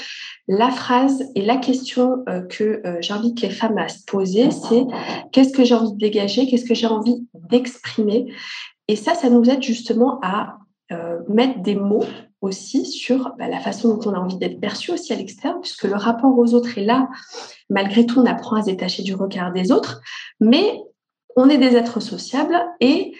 la 0.46 0.70
phrase 0.70 1.24
et 1.34 1.40
la 1.40 1.56
question 1.56 2.24
que 2.50 2.82
j'invite 3.00 3.40
les 3.40 3.48
femmes 3.48 3.78
à 3.78 3.88
se 3.88 4.04
poser, 4.04 4.50
c'est 4.50 4.84
qu'est-ce 5.32 5.52
que 5.52 5.64
j'ai 5.64 5.74
envie 5.74 5.92
de 5.92 5.98
dégager 5.98 6.46
Qu'est-ce 6.46 6.66
que 6.66 6.74
j'ai 6.74 6.88
envie 6.88 7.26
d'exprimer 7.32 8.30
Et 8.88 8.96
ça, 8.96 9.14
ça 9.14 9.30
nous 9.30 9.48
aide 9.48 9.62
justement 9.62 10.18
à 10.22 10.58
mettre 11.28 11.62
des 11.62 11.76
mots 11.76 12.04
aussi 12.42 12.84
sur 12.84 13.32
bah, 13.38 13.48
la 13.48 13.60
façon 13.60 13.96
dont 13.96 14.10
on 14.10 14.14
a 14.14 14.18
envie 14.18 14.36
d'être 14.36 14.60
perçu 14.60 14.90
aussi 14.90 15.12
à 15.12 15.16
l'extérieur, 15.16 15.60
puisque 15.60 15.84
le 15.84 15.96
rapport 15.96 16.36
aux 16.36 16.52
autres 16.52 16.76
est 16.76 16.84
là. 16.84 17.08
Malgré 17.70 18.04
tout, 18.04 18.20
on 18.20 18.26
apprend 18.26 18.56
à 18.56 18.62
se 18.62 18.66
détacher 18.66 19.02
du 19.02 19.14
regard 19.14 19.52
des 19.52 19.72
autres, 19.72 20.02
mais 20.40 20.82
on 21.36 21.48
est 21.48 21.56
des 21.56 21.76
êtres 21.76 22.00
sociables 22.00 22.60
et 22.80 23.14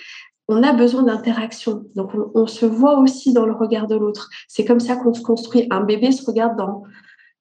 on 0.49 0.63
a 0.63 0.73
besoin 0.73 1.03
d'interaction. 1.05 1.85
Donc, 1.95 2.11
on, 2.35 2.47
se 2.47 2.67
voit 2.67 2.99
aussi 2.99 3.33
dans 3.33 3.47
le 3.47 3.53
regard 3.53 3.87
de 3.87 3.95
l'autre. 3.95 4.29
C'est 4.49 4.65
comme 4.65 4.81
ça 4.81 4.97
qu'on 4.97 5.15
se 5.15 5.23
construit. 5.23 5.67
Un 5.71 5.83
bébé 5.83 6.13
se 6.13 6.25
regarde 6.25 6.57
dans, 6.57 6.83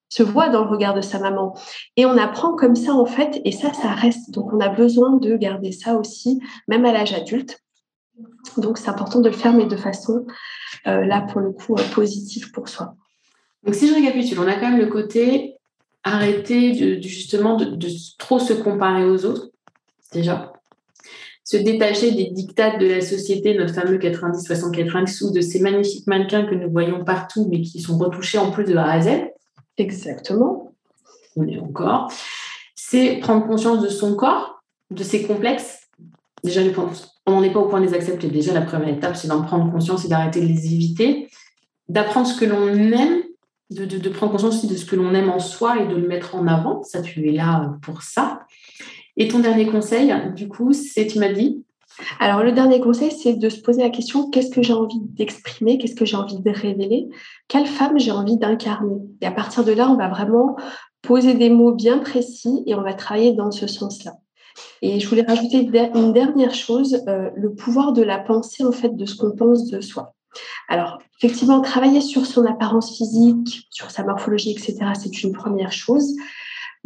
se 0.10 0.24
voit 0.24 0.50
dans 0.50 0.64
le 0.64 0.70
regard 0.70 0.94
de 0.94 1.02
sa 1.02 1.20
maman. 1.20 1.58
Et 1.98 2.06
on 2.06 2.18
apprend 2.18 2.56
comme 2.56 2.76
ça, 2.76 2.94
en 2.94 3.06
fait, 3.06 3.42
et 3.44 3.52
ça, 3.52 3.74
ça 3.74 3.90
reste. 3.90 4.32
Donc, 4.32 4.54
on 4.54 4.60
a 4.60 4.70
besoin 4.70 5.18
de 5.18 5.36
garder 5.36 5.72
ça 5.72 5.96
aussi, 5.96 6.40
même 6.68 6.86
à 6.86 6.92
l'âge 6.92 7.14
adulte. 7.14 7.60
Donc, 8.58 8.78
c'est 8.78 8.90
important 8.90 9.20
de 9.20 9.30
le 9.30 9.36
faire, 9.36 9.54
mais 9.54 9.66
de 9.66 9.76
façon, 9.76 10.26
euh, 10.88 11.06
là, 11.06 11.22
pour 11.22 11.42
le 11.42 11.52
coup, 11.52 11.76
euh, 11.76 11.84
positive 11.94 12.52
pour 12.52 12.70
soi. 12.70 12.96
Donc, 13.64 13.76
si 13.76 13.88
je 13.88 13.94
récapitule, 13.94 14.40
on 14.40 14.48
a 14.48 14.56
quand 14.56 14.70
même 14.70 14.80
le 14.80 14.88
côté 14.88 15.56
arrêter 16.04 16.72
de, 16.72 17.02
justement 17.02 17.56
de, 17.56 17.78
trop 18.18 18.40
se 18.40 18.54
comparer 18.54 19.06
aux 19.06 19.26
autres, 19.26 19.50
déjà. 20.12 20.51
Se 21.52 21.58
détacher 21.58 22.12
des 22.12 22.28
dictats 22.28 22.78
de 22.78 22.88
la 22.88 23.02
société, 23.02 23.54
notre 23.58 23.74
fameux 23.74 23.98
90-60-90, 23.98 25.26
ou 25.26 25.34
de 25.34 25.42
ces 25.42 25.60
magnifiques 25.60 26.08
mannequins 26.08 26.46
que 26.46 26.56
nous 26.56 26.72
voyons 26.72 27.04
partout, 27.04 27.46
mais 27.52 27.60
qui 27.60 27.82
sont 27.82 27.98
retouchés 27.98 28.38
en 28.38 28.52
plus 28.52 28.64
de 28.64 28.74
A 28.78 28.90
à 28.90 29.02
Z. 29.02 29.10
Exactement. 29.78 30.72
On 31.36 31.46
est 31.46 31.60
encore. 31.60 32.10
C'est 32.74 33.18
prendre 33.18 33.46
conscience 33.46 33.82
de 33.82 33.90
son 33.90 34.16
corps, 34.16 34.64
de 34.92 35.04
ses 35.04 35.24
complexes. 35.24 35.90
Déjà, 36.42 36.62
on 37.26 37.32
n'en 37.32 37.44
est 37.44 37.52
pas 37.52 37.60
au 37.60 37.68
point 37.68 37.82
de 37.82 37.86
les 37.86 37.96
accepter. 37.96 38.30
Déjà, 38.30 38.54
la 38.54 38.62
première 38.62 38.88
étape, 38.88 39.18
c'est 39.18 39.28
d'en 39.28 39.42
prendre 39.42 39.70
conscience 39.74 40.06
et 40.06 40.08
d'arrêter 40.08 40.40
de 40.40 40.48
les 40.48 40.74
éviter, 40.74 41.28
d'apprendre 41.90 42.28
ce 42.28 42.40
que 42.40 42.46
l'on 42.46 42.70
aime, 42.70 43.24
de, 43.72 44.08
prendre 44.08 44.32
conscience 44.32 44.56
aussi 44.56 44.68
de 44.68 44.78
ce 44.78 44.86
que 44.86 44.96
l'on 44.96 45.14
aime 45.14 45.30
en 45.30 45.40
soi 45.40 45.82
et 45.82 45.88
de 45.88 45.96
le 45.96 46.08
mettre 46.08 46.34
en 46.34 46.48
avant. 46.48 46.82
Ça, 46.84 47.02
tu 47.02 47.28
es 47.28 47.34
là 47.34 47.74
pour 47.82 48.04
ça. 48.04 48.40
Et 49.18 49.28
ton 49.28 49.40
dernier 49.40 49.68
conseil, 49.68 50.14
du 50.36 50.48
coup, 50.48 50.74
c'est, 50.74 51.08
tu 51.08 51.20
m'as 51.20 51.32
dit 51.32 51.64
alors, 52.20 52.42
le 52.44 52.52
dernier 52.52 52.80
conseil, 52.80 53.12
c'est 53.12 53.34
de 53.34 53.50
se 53.50 53.60
poser 53.60 53.82
la 53.84 53.90
question 53.90 54.30
qu'est-ce 54.30 54.50
que 54.50 54.62
j'ai 54.62 54.74
envie 54.74 55.02
d'exprimer 55.02 55.78
Qu'est-ce 55.78 55.96
que 55.96 56.06
j'ai 56.06 56.16
envie 56.16 56.40
de 56.40 56.50
révéler 56.50 57.10
Quelle 57.50 57.68
femme 57.68 58.00
j'ai 58.00 58.12
envie 58.12 58.38
d'incarner 58.38 58.98
Et 59.22 59.26
à 59.26 59.32
partir 59.32 59.64
de 59.64 59.74
là, 59.74 59.90
on 59.90 59.98
va 59.98 60.08
vraiment 60.08 60.56
poser 61.02 61.34
des 61.34 61.50
mots 61.50 61.74
bien 61.74 62.00
précis 62.00 62.64
et 62.66 62.76
on 62.76 62.82
va 62.82 62.94
travailler 62.94 63.34
dans 63.34 63.52
ce 63.52 63.68
sens-là. 63.68 64.14
Et 64.82 65.00
je 65.00 65.08
voulais 65.08 65.24
rajouter 65.24 65.70
une 65.96 66.14
dernière 66.14 66.54
chose, 66.54 67.04
euh, 67.08 67.30
le 67.36 67.54
pouvoir 67.54 67.94
de 67.94 68.02
la 68.02 68.20
pensée, 68.20 68.64
en 68.64 68.72
fait, 68.72 68.96
de 68.96 69.06
ce 69.06 69.16
qu'on 69.16 69.36
pense 69.36 69.68
de 69.68 69.82
soi. 69.82 70.14
Alors, 70.70 71.00
effectivement, 71.18 71.62
travailler 71.62 72.02
sur 72.02 72.26
son 72.26 72.46
apparence 72.46 72.96
physique, 72.96 73.68
sur 73.70 73.92
sa 73.92 74.04
morphologie, 74.04 74.52
etc., 74.52 74.78
c'est 75.00 75.24
une 75.24 75.34
première 75.34 75.72
chose. 75.72 76.16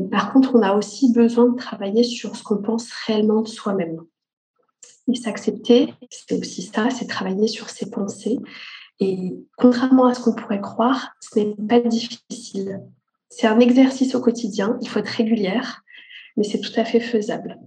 Par 0.03 0.33
contre, 0.33 0.55
on 0.55 0.61
a 0.61 0.73
aussi 0.73 1.11
besoin 1.13 1.49
de 1.49 1.55
travailler 1.55 2.03
sur 2.03 2.35
ce 2.35 2.43
qu'on 2.43 2.61
pense 2.61 2.91
réellement 3.07 3.41
de 3.41 3.47
soi-même. 3.47 4.01
Et 5.11 5.15
s'accepter, 5.15 5.93
c'est 6.09 6.37
aussi 6.39 6.63
ça, 6.63 6.89
c'est 6.89 7.07
travailler 7.07 7.47
sur 7.47 7.69
ses 7.69 7.89
pensées. 7.89 8.39
Et 8.99 9.33
contrairement 9.57 10.07
à 10.07 10.13
ce 10.13 10.21
qu'on 10.21 10.33
pourrait 10.33 10.61
croire, 10.61 11.11
ce 11.19 11.39
n'est 11.39 11.55
pas 11.55 11.79
difficile. 11.79 12.81
C'est 13.29 13.47
un 13.47 13.59
exercice 13.59 14.15
au 14.15 14.21
quotidien, 14.21 14.77
il 14.81 14.89
faut 14.89 14.99
être 14.99 15.07
régulière, 15.07 15.83
mais 16.37 16.43
c'est 16.43 16.59
tout 16.59 16.77
à 16.77 16.85
fait 16.85 16.99
faisable. 16.99 17.57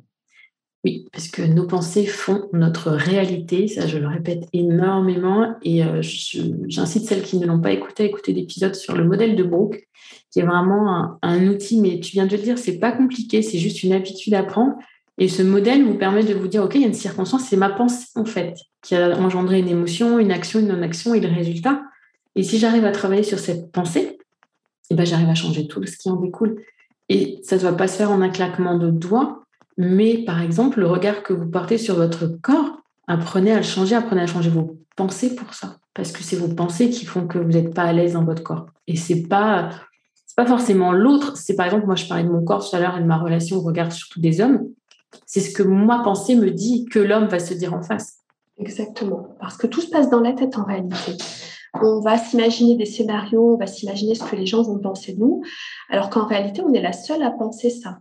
Parce 1.12 1.28
que 1.28 1.42
nos 1.42 1.66
pensées 1.66 2.06
font 2.06 2.48
notre 2.52 2.90
réalité, 2.90 3.68
ça 3.68 3.86
je 3.86 3.98
le 3.98 4.06
répète 4.06 4.48
énormément, 4.52 5.54
et 5.62 5.84
euh, 5.84 6.02
j'incite 6.02 7.04
celles 7.04 7.22
qui 7.22 7.38
ne 7.38 7.46
l'ont 7.46 7.60
pas 7.60 7.72
écouté 7.72 8.04
à 8.04 8.06
écouter 8.06 8.32
l'épisode 8.32 8.74
sur 8.74 8.94
le 8.96 9.04
modèle 9.04 9.36
de 9.36 9.42
Brooke, 9.42 9.88
qui 10.30 10.40
est 10.40 10.44
vraiment 10.44 11.18
un, 11.22 11.46
outil, 11.48 11.80
mais 11.80 12.00
tu 12.00 12.12
viens 12.12 12.26
de 12.26 12.36
le 12.36 12.42
dire, 12.42 12.58
c'est 12.58 12.78
pas 12.78 12.92
compliqué, 12.92 13.42
c'est 13.42 13.58
juste 13.58 13.82
une 13.82 13.92
habitude 13.92 14.34
à 14.34 14.42
prendre, 14.42 14.74
et 15.18 15.28
ce 15.28 15.42
modèle 15.42 15.84
vous 15.84 15.96
permet 15.96 16.22
de 16.22 16.34
vous 16.34 16.48
dire, 16.48 16.62
ok, 16.62 16.74
il 16.76 16.82
y 16.82 16.84
a 16.84 16.88
une 16.88 16.94
circonstance, 16.94 17.44
c'est 17.44 17.56
ma 17.56 17.70
pensée 17.70 18.06
en 18.14 18.24
fait, 18.24 18.54
qui 18.82 18.94
a 18.94 19.18
engendré 19.18 19.58
une 19.58 19.68
émotion, 19.68 20.18
une 20.18 20.30
action, 20.30 20.60
une 20.60 20.68
non-action 20.68 21.14
et 21.14 21.20
le 21.20 21.28
résultat. 21.28 21.82
Et 22.36 22.44
si 22.44 22.58
j'arrive 22.58 22.84
à 22.84 22.92
travailler 22.92 23.24
sur 23.24 23.40
cette 23.40 23.72
pensée, 23.72 24.18
eh 24.90 24.94
ben, 24.94 25.04
j'arrive 25.04 25.28
à 25.28 25.34
changer 25.34 25.66
tout 25.66 25.84
ce 25.84 25.96
qui 25.96 26.08
en 26.08 26.16
découle. 26.16 26.62
Et 27.08 27.40
ça 27.42 27.56
ne 27.56 27.62
va 27.62 27.72
pas 27.72 27.88
se 27.88 27.96
faire 27.96 28.10
en 28.10 28.20
un 28.20 28.28
claquement 28.28 28.78
de 28.78 28.90
doigts, 28.90 29.44
mais 29.78 30.18
par 30.24 30.42
exemple, 30.42 30.80
le 30.80 30.86
regard 30.86 31.22
que 31.22 31.32
vous 31.32 31.48
portez 31.48 31.78
sur 31.78 31.94
votre 31.94 32.26
corps, 32.26 32.82
apprenez 33.06 33.52
à 33.52 33.58
le 33.58 33.62
changer, 33.62 33.94
apprenez 33.94 34.22
à 34.22 34.26
changer 34.26 34.50
vos 34.50 34.76
pensées 34.96 35.36
pour 35.36 35.54
ça. 35.54 35.76
Parce 35.94 36.10
que 36.10 36.24
c'est 36.24 36.36
vos 36.36 36.48
pensées 36.48 36.90
qui 36.90 37.06
font 37.06 37.26
que 37.26 37.38
vous 37.38 37.50
n'êtes 37.50 37.72
pas 37.72 37.84
à 37.84 37.92
l'aise 37.92 38.14
dans 38.14 38.24
votre 38.24 38.42
corps. 38.42 38.66
Et 38.88 38.96
c'est 38.96 39.22
pas, 39.22 39.70
pas 40.36 40.46
forcément 40.46 40.92
l'autre. 40.92 41.36
C'est 41.36 41.54
par 41.54 41.66
exemple, 41.66 41.86
moi, 41.86 41.94
je 41.94 42.06
parlais 42.06 42.24
de 42.24 42.28
mon 42.28 42.44
corps 42.44 42.68
tout 42.68 42.74
à 42.74 42.80
l'heure 42.80 42.98
et 42.98 43.00
de 43.00 43.06
ma 43.06 43.18
relation 43.18 43.56
au 43.56 43.60
regard 43.60 43.92
surtout 43.92 44.20
des 44.20 44.40
hommes. 44.40 44.66
C'est 45.26 45.40
ce 45.40 45.52
que 45.52 45.62
moi, 45.62 46.02
pensée 46.02 46.34
me 46.34 46.50
dit 46.50 46.84
que 46.86 46.98
l'homme 46.98 47.26
va 47.26 47.38
se 47.38 47.54
dire 47.54 47.72
en 47.72 47.82
face. 47.82 48.18
Exactement. 48.58 49.28
Parce 49.40 49.56
que 49.56 49.68
tout 49.68 49.80
se 49.80 49.90
passe 49.90 50.10
dans 50.10 50.20
la 50.20 50.32
tête 50.32 50.58
en 50.58 50.64
réalité. 50.64 51.16
On 51.80 52.00
va 52.00 52.18
s'imaginer 52.18 52.76
des 52.76 52.84
scénarios, 52.84 53.54
on 53.54 53.56
va 53.56 53.68
s'imaginer 53.68 54.16
ce 54.16 54.24
que 54.24 54.34
les 54.34 54.46
gens 54.46 54.62
vont 54.62 54.78
penser 54.78 55.12
de 55.12 55.20
nous, 55.20 55.42
alors 55.88 56.10
qu'en 56.10 56.26
réalité, 56.26 56.62
on 56.62 56.72
est 56.72 56.82
la 56.82 56.92
seule 56.92 57.22
à 57.22 57.30
penser 57.30 57.70
ça. 57.70 57.98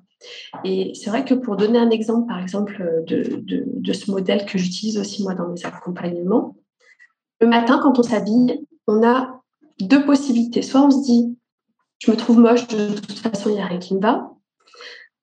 Et 0.64 0.94
c'est 0.96 1.10
vrai 1.10 1.26
que 1.26 1.34
pour 1.34 1.56
donner 1.56 1.80
un 1.80 1.90
exemple, 1.90 2.28
par 2.28 2.40
exemple, 2.40 3.04
de, 3.06 3.94
ce 3.94 4.12
modèle 4.12 4.46
que 4.46 4.58
j'utilise 4.58 4.98
aussi 4.98 5.24
moi 5.24 5.36
dans 5.36 5.48
mes 5.48 5.66
accompagnements, 5.66 6.56
le 7.40 7.48
matin, 7.48 7.80
quand 7.82 8.00
on 8.00 8.04
s'habille, 8.04 8.66
on 8.88 9.08
a 9.08 9.42
deux 9.80 10.06
possibilités. 10.06 10.62
Soit 10.62 10.82
on 10.82 10.92
se 10.92 11.04
dit, 11.04 11.38
je 12.00 12.12
me 12.12 12.18
trouve 12.18 12.40
moche, 12.40 12.68
de 12.68 12.96
toute 12.96 13.20
façon, 13.20 13.50
il 13.50 13.56
n'y 13.56 13.62
a 13.62 13.66
rien 13.66 13.80
qui 13.80 13.96
me 13.96 14.02
va. 14.02 14.32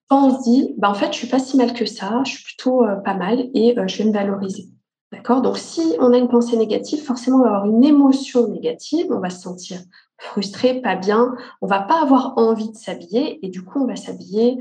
Soit 0.07 0.23
on 0.23 0.37
se 0.37 0.43
dit, 0.49 0.75
bah, 0.77 0.89
en 0.89 0.93
fait, 0.93 1.11
je 1.11 1.17
suis 1.17 1.27
pas 1.27 1.39
si 1.39 1.57
mal 1.57 1.73
que 1.73 1.85
ça, 1.85 2.21
je 2.25 2.31
suis 2.31 2.43
plutôt 2.43 2.83
euh, 2.83 2.95
pas 2.95 3.15
mal 3.15 3.49
et 3.53 3.77
euh, 3.77 3.87
je 3.87 3.97
vais 3.97 4.05
me 4.05 4.13
valoriser. 4.13 4.67
D'accord? 5.11 5.41
Donc, 5.41 5.57
si 5.57 5.81
on 5.99 6.13
a 6.13 6.17
une 6.17 6.27
pensée 6.27 6.57
négative, 6.57 7.03
forcément, 7.03 7.37
on 7.37 7.43
va 7.43 7.47
avoir 7.47 7.65
une 7.65 7.83
émotion 7.83 8.47
négative, 8.47 9.07
on 9.09 9.19
va 9.19 9.29
se 9.29 9.41
sentir 9.41 9.79
frustré, 10.17 10.81
pas 10.81 10.95
bien, 10.95 11.35
on 11.61 11.67
va 11.67 11.81
pas 11.81 12.01
avoir 12.01 12.37
envie 12.37 12.69
de 12.69 12.75
s'habiller 12.75 13.45
et 13.45 13.49
du 13.49 13.63
coup, 13.63 13.81
on 13.81 13.87
va 13.87 13.95
s'habiller 13.95 14.57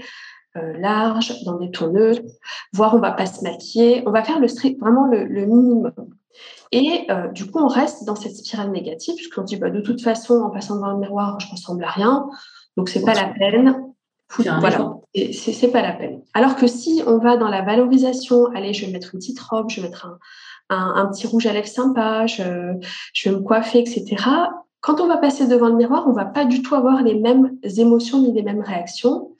euh, 0.56 0.72
large, 0.78 1.34
dans 1.44 1.58
des 1.58 1.70
tourneuses, 1.70 2.22
voire 2.72 2.94
on 2.94 3.00
va 3.00 3.10
pas 3.10 3.26
se 3.26 3.42
maquiller, 3.42 4.04
on 4.06 4.12
va 4.12 4.22
faire 4.22 4.38
le 4.38 4.46
vraiment 4.78 5.06
le, 5.06 5.46
minimum. 5.46 5.92
Et 6.70 7.06
euh, 7.10 7.28
du 7.28 7.50
coup, 7.50 7.58
on 7.58 7.66
reste 7.66 8.04
dans 8.04 8.14
cette 8.14 8.36
spirale 8.36 8.70
négative, 8.70 9.16
puisqu'on 9.16 9.42
dit 9.42 9.56
bah, 9.56 9.70
de 9.70 9.80
toute 9.80 10.00
façon, 10.00 10.42
en 10.42 10.50
passant 10.50 10.76
devant 10.76 10.92
le 10.92 10.98
miroir, 10.98 11.40
je 11.40 11.50
ressemble 11.50 11.82
à 11.84 11.90
rien, 11.90 12.28
donc 12.76 12.88
c'est 12.88 13.04
pas 13.04 13.14
la 13.14 13.32
peine. 13.36 13.94
Voilà, 14.38 14.94
c'est 15.32 15.70
pas 15.70 15.82
la 15.82 15.92
peine. 15.92 16.22
Alors 16.34 16.56
que 16.56 16.66
si 16.66 17.02
on 17.06 17.18
va 17.18 17.36
dans 17.36 17.48
la 17.48 17.62
valorisation, 17.62 18.46
allez, 18.54 18.72
je 18.72 18.86
vais 18.86 18.92
mettre 18.92 19.14
une 19.14 19.20
petite 19.20 19.40
robe, 19.40 19.70
je 19.70 19.80
vais 19.80 19.88
mettre 19.88 20.18
un, 20.70 21.06
petit 21.06 21.26
rouge 21.26 21.46
à 21.46 21.52
lèvres 21.52 21.66
sympa, 21.66 22.26
je, 22.26 22.74
je, 23.12 23.28
vais 23.28 23.36
me 23.36 23.42
coiffer, 23.42 23.80
etc. 23.80 24.16
Quand 24.84 25.00
on 25.00 25.06
va 25.06 25.16
passer 25.16 25.46
devant 25.46 25.68
le 25.68 25.76
miroir, 25.76 26.06
on 26.06 26.12
va 26.12 26.26
pas 26.26 26.44
du 26.44 26.60
tout 26.60 26.74
avoir 26.74 27.02
les 27.02 27.14
mêmes 27.14 27.56
émotions 27.62 28.20
ni 28.20 28.32
les 28.32 28.42
mêmes 28.42 28.60
réactions. 28.60 29.34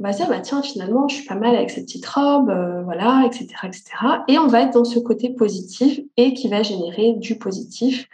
On 0.00 0.02
va 0.02 0.12
se 0.12 0.16
dire, 0.16 0.28
bah, 0.28 0.40
tiens, 0.40 0.62
finalement, 0.62 1.06
je 1.06 1.14
suis 1.14 1.26
pas 1.26 1.36
mal 1.36 1.54
avec 1.54 1.70
cette 1.70 1.84
petite 1.84 2.06
robe, 2.06 2.50
euh, 2.50 2.82
voilà, 2.82 3.22
etc., 3.24 3.46
etc. 3.64 3.84
Et 4.26 4.36
on 4.36 4.48
va 4.48 4.62
être 4.62 4.72
dans 4.72 4.84
ce 4.84 4.98
côté 4.98 5.30
positif 5.30 6.00
et 6.16 6.34
qui 6.34 6.48
va 6.48 6.64
générer 6.64 7.12
du 7.12 7.38
positif 7.38 8.08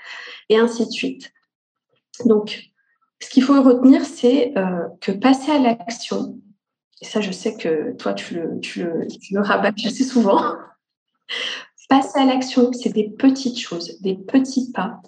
et 0.51 0.59
ainsi 0.59 0.85
de 0.85 0.91
suite. 0.91 1.33
Donc, 2.27 2.71
ce 3.23 3.31
qu'il 3.31 3.43
faut 3.43 3.63
retenir, 3.63 4.05
c'est 4.05 4.53
que 5.01 5.13
passer 5.13 5.53
à 5.53 5.59
l'action, 5.59 6.39
et 7.01 7.07
ça, 7.07 7.23
je 7.23 7.31
sais 7.31 7.57
que 7.57 7.93
toi, 7.97 8.13
tu 8.13 8.35
le, 8.35 8.61
tu 8.61 8.85
le, 8.85 9.07
le 9.31 9.41
assez 9.41 10.05
souvent. 10.05 10.43
passer 11.89 12.19
à 12.19 12.27
l'action, 12.27 12.71
c'est 12.75 12.93
des 12.93 13.09
petites 13.09 13.59
choses, 13.59 13.99
des 14.03 14.15
petits 14.15 14.73
pas, 14.73 15.01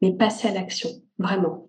mais 0.00 0.12
passer 0.12 0.48
à 0.48 0.52
l'action, 0.52 0.90
vraiment. 1.18 1.68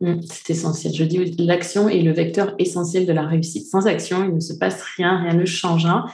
Mmh, 0.00 0.20
c'est 0.22 0.50
essentiel. 0.50 0.94
Je 0.94 1.04
dis 1.04 1.18
l'action 1.38 1.88
est 1.88 2.02
le 2.02 2.12
vecteur 2.12 2.54
essentiel 2.58 3.06
de 3.06 3.12
la 3.12 3.26
réussite. 3.26 3.66
Sans 3.66 3.86
action, 3.86 4.24
il 4.24 4.34
ne 4.34 4.40
se 4.40 4.52
passe 4.52 4.82
rien, 4.96 5.18
rien 5.18 5.34
ne 5.34 5.44
changera. 5.44 6.06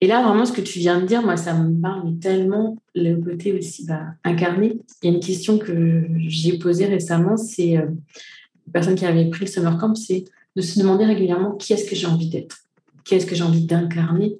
Et 0.00 0.06
là, 0.06 0.22
vraiment, 0.22 0.46
ce 0.46 0.52
que 0.52 0.62
tu 0.62 0.78
viens 0.78 1.00
de 1.00 1.06
dire, 1.06 1.22
moi, 1.22 1.36
ça 1.36 1.52
me 1.54 1.78
parle 1.80 2.18
tellement 2.18 2.78
le 2.94 3.16
côté 3.16 3.52
aussi 3.52 3.84
bah, 3.84 4.06
incarné. 4.24 4.78
Il 5.02 5.10
y 5.10 5.12
a 5.12 5.14
une 5.14 5.22
question 5.22 5.58
que 5.58 6.06
j'ai 6.26 6.58
posée 6.58 6.86
récemment, 6.86 7.36
c'est 7.36 7.76
euh, 7.76 7.86
une 7.86 8.72
personne 8.72 8.94
qui 8.94 9.04
avait 9.04 9.28
pris 9.28 9.44
le 9.44 9.50
summer 9.50 9.76
camp, 9.76 9.94
c'est 9.94 10.24
de 10.56 10.62
se 10.62 10.78
demander 10.78 11.04
régulièrement 11.04 11.52
qui 11.52 11.74
est-ce 11.74 11.88
que 11.88 11.94
j'ai 11.94 12.06
envie 12.06 12.30
d'être, 12.30 12.56
qui 13.04 13.14
est-ce 13.14 13.26
que 13.26 13.34
j'ai 13.34 13.44
envie 13.44 13.66
d'incarner? 13.66 14.38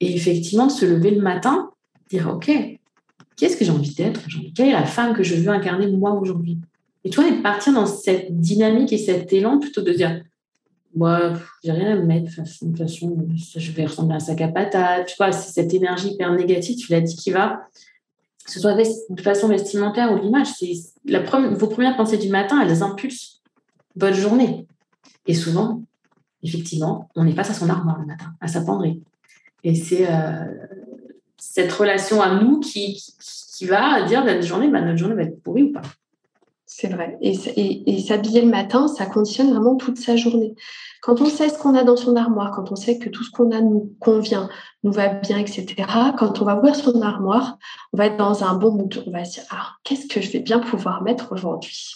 Et 0.00 0.14
effectivement, 0.14 0.68
se 0.68 0.86
lever 0.86 1.10
le 1.10 1.20
matin, 1.20 1.70
dire 2.08 2.28
OK, 2.28 2.50
qui 3.36 3.44
est-ce 3.44 3.56
que 3.56 3.64
j'ai 3.64 3.70
envie 3.70 3.94
d'être 3.94 4.20
Quelle 4.54 4.68
est 4.68 4.72
la 4.72 4.86
femme 4.86 5.14
que 5.14 5.22
je 5.22 5.34
veux 5.36 5.50
incarner 5.50 5.86
moi 5.88 6.12
aujourd'hui? 6.12 6.58
Et 7.04 7.10
toi, 7.10 7.30
de 7.30 7.42
partir 7.42 7.72
dans 7.72 7.86
cette 7.86 8.36
dynamique 8.40 8.92
et 8.92 8.98
cet 8.98 9.32
élan 9.32 9.58
plutôt 9.58 9.82
de 9.82 9.92
dire 9.92 10.22
moi, 10.96 11.34
j'ai 11.62 11.72
rien 11.72 11.92
à 11.92 11.96
me 11.96 12.06
mettre. 12.06 12.30
De 12.30 12.66
toute 12.66 12.78
façon, 12.78 13.28
je 13.34 13.70
vais 13.72 13.84
ressembler 13.84 14.14
à 14.14 14.16
un 14.16 14.20
sac 14.20 14.40
à 14.40 14.48
patates. 14.48 15.06
Tu 15.06 15.14
vois, 15.18 15.30
c'est 15.30 15.52
cette 15.52 15.74
énergie 15.74 16.14
hyper 16.14 16.32
négative, 16.32 16.76
tu 16.76 16.90
l'as 16.90 17.02
dit, 17.02 17.14
qui 17.14 17.30
va, 17.30 17.68
que 18.44 18.50
ce 18.50 18.58
soit 18.58 18.74
de 18.74 19.20
façon 19.20 19.48
vestimentaire 19.48 20.10
ou 20.12 20.22
l'image. 20.22 20.48
C'est 20.58 20.72
vos 21.04 21.66
premières 21.66 21.96
pensées 21.96 22.16
du 22.16 22.30
matin, 22.30 22.60
elles 22.62 22.82
impulsent 22.82 23.42
votre 23.94 24.16
journée. 24.16 24.66
Et 25.26 25.34
souvent, 25.34 25.82
effectivement, 26.42 27.10
on 27.14 27.26
est 27.26 27.32
face 27.32 27.50
à 27.50 27.54
son 27.54 27.68
armoire 27.68 28.00
le 28.00 28.06
matin, 28.06 28.32
à 28.40 28.48
sa 28.48 28.62
penderie. 28.62 29.02
Et 29.64 29.74
c'est 29.74 30.06
euh, 30.08 30.44
cette 31.38 31.72
relation 31.72 32.22
à 32.22 32.34
nous 32.34 32.60
qui, 32.60 33.02
qui, 33.56 33.64
va 33.66 34.02
dire 34.02 34.24
dans 34.24 34.32
notre 34.32 34.46
journée, 34.46 34.68
bah, 34.68 34.80
notre 34.80 34.98
journée 34.98 35.14
va 35.14 35.22
être 35.22 35.42
pourrie 35.42 35.64
ou 35.64 35.72
pas. 35.72 35.82
C'est 36.66 36.88
vrai. 36.88 37.16
Et, 37.22 37.32
et, 37.90 38.00
s'habiller 38.02 38.42
le 38.42 38.50
matin, 38.50 38.88
ça 38.88 39.06
conditionne 39.06 39.50
vraiment 39.50 39.76
toute 39.76 39.98
sa 39.98 40.16
journée. 40.16 40.54
Quand 41.00 41.20
on 41.20 41.26
sait 41.26 41.48
ce 41.48 41.56
qu'on 41.56 41.74
a 41.74 41.84
dans 41.84 41.96
son 41.96 42.16
armoire, 42.16 42.50
quand 42.50 42.70
on 42.72 42.76
sait 42.76 42.98
que 42.98 43.08
tout 43.08 43.22
ce 43.22 43.30
qu'on 43.30 43.50
a 43.52 43.60
nous 43.60 43.94
convient, 44.00 44.50
nous 44.82 44.92
va 44.92 45.08
bien, 45.08 45.38
etc., 45.38 45.64
quand 46.18 46.42
on 46.42 46.44
va 46.44 46.58
ouvrir 46.58 46.74
son 46.74 47.00
armoire, 47.00 47.56
on 47.92 47.96
va 47.96 48.06
être 48.06 48.16
dans 48.16 48.44
un 48.44 48.56
bon 48.56 48.72
mood. 48.72 49.02
On 49.06 49.10
va 49.10 49.24
se 49.24 49.34
dire, 49.34 49.44
ah, 49.50 49.70
qu'est-ce 49.84 50.06
que 50.06 50.20
je 50.20 50.30
vais 50.32 50.40
bien 50.40 50.58
pouvoir 50.58 51.02
mettre 51.02 51.32
aujourd'hui 51.32 51.94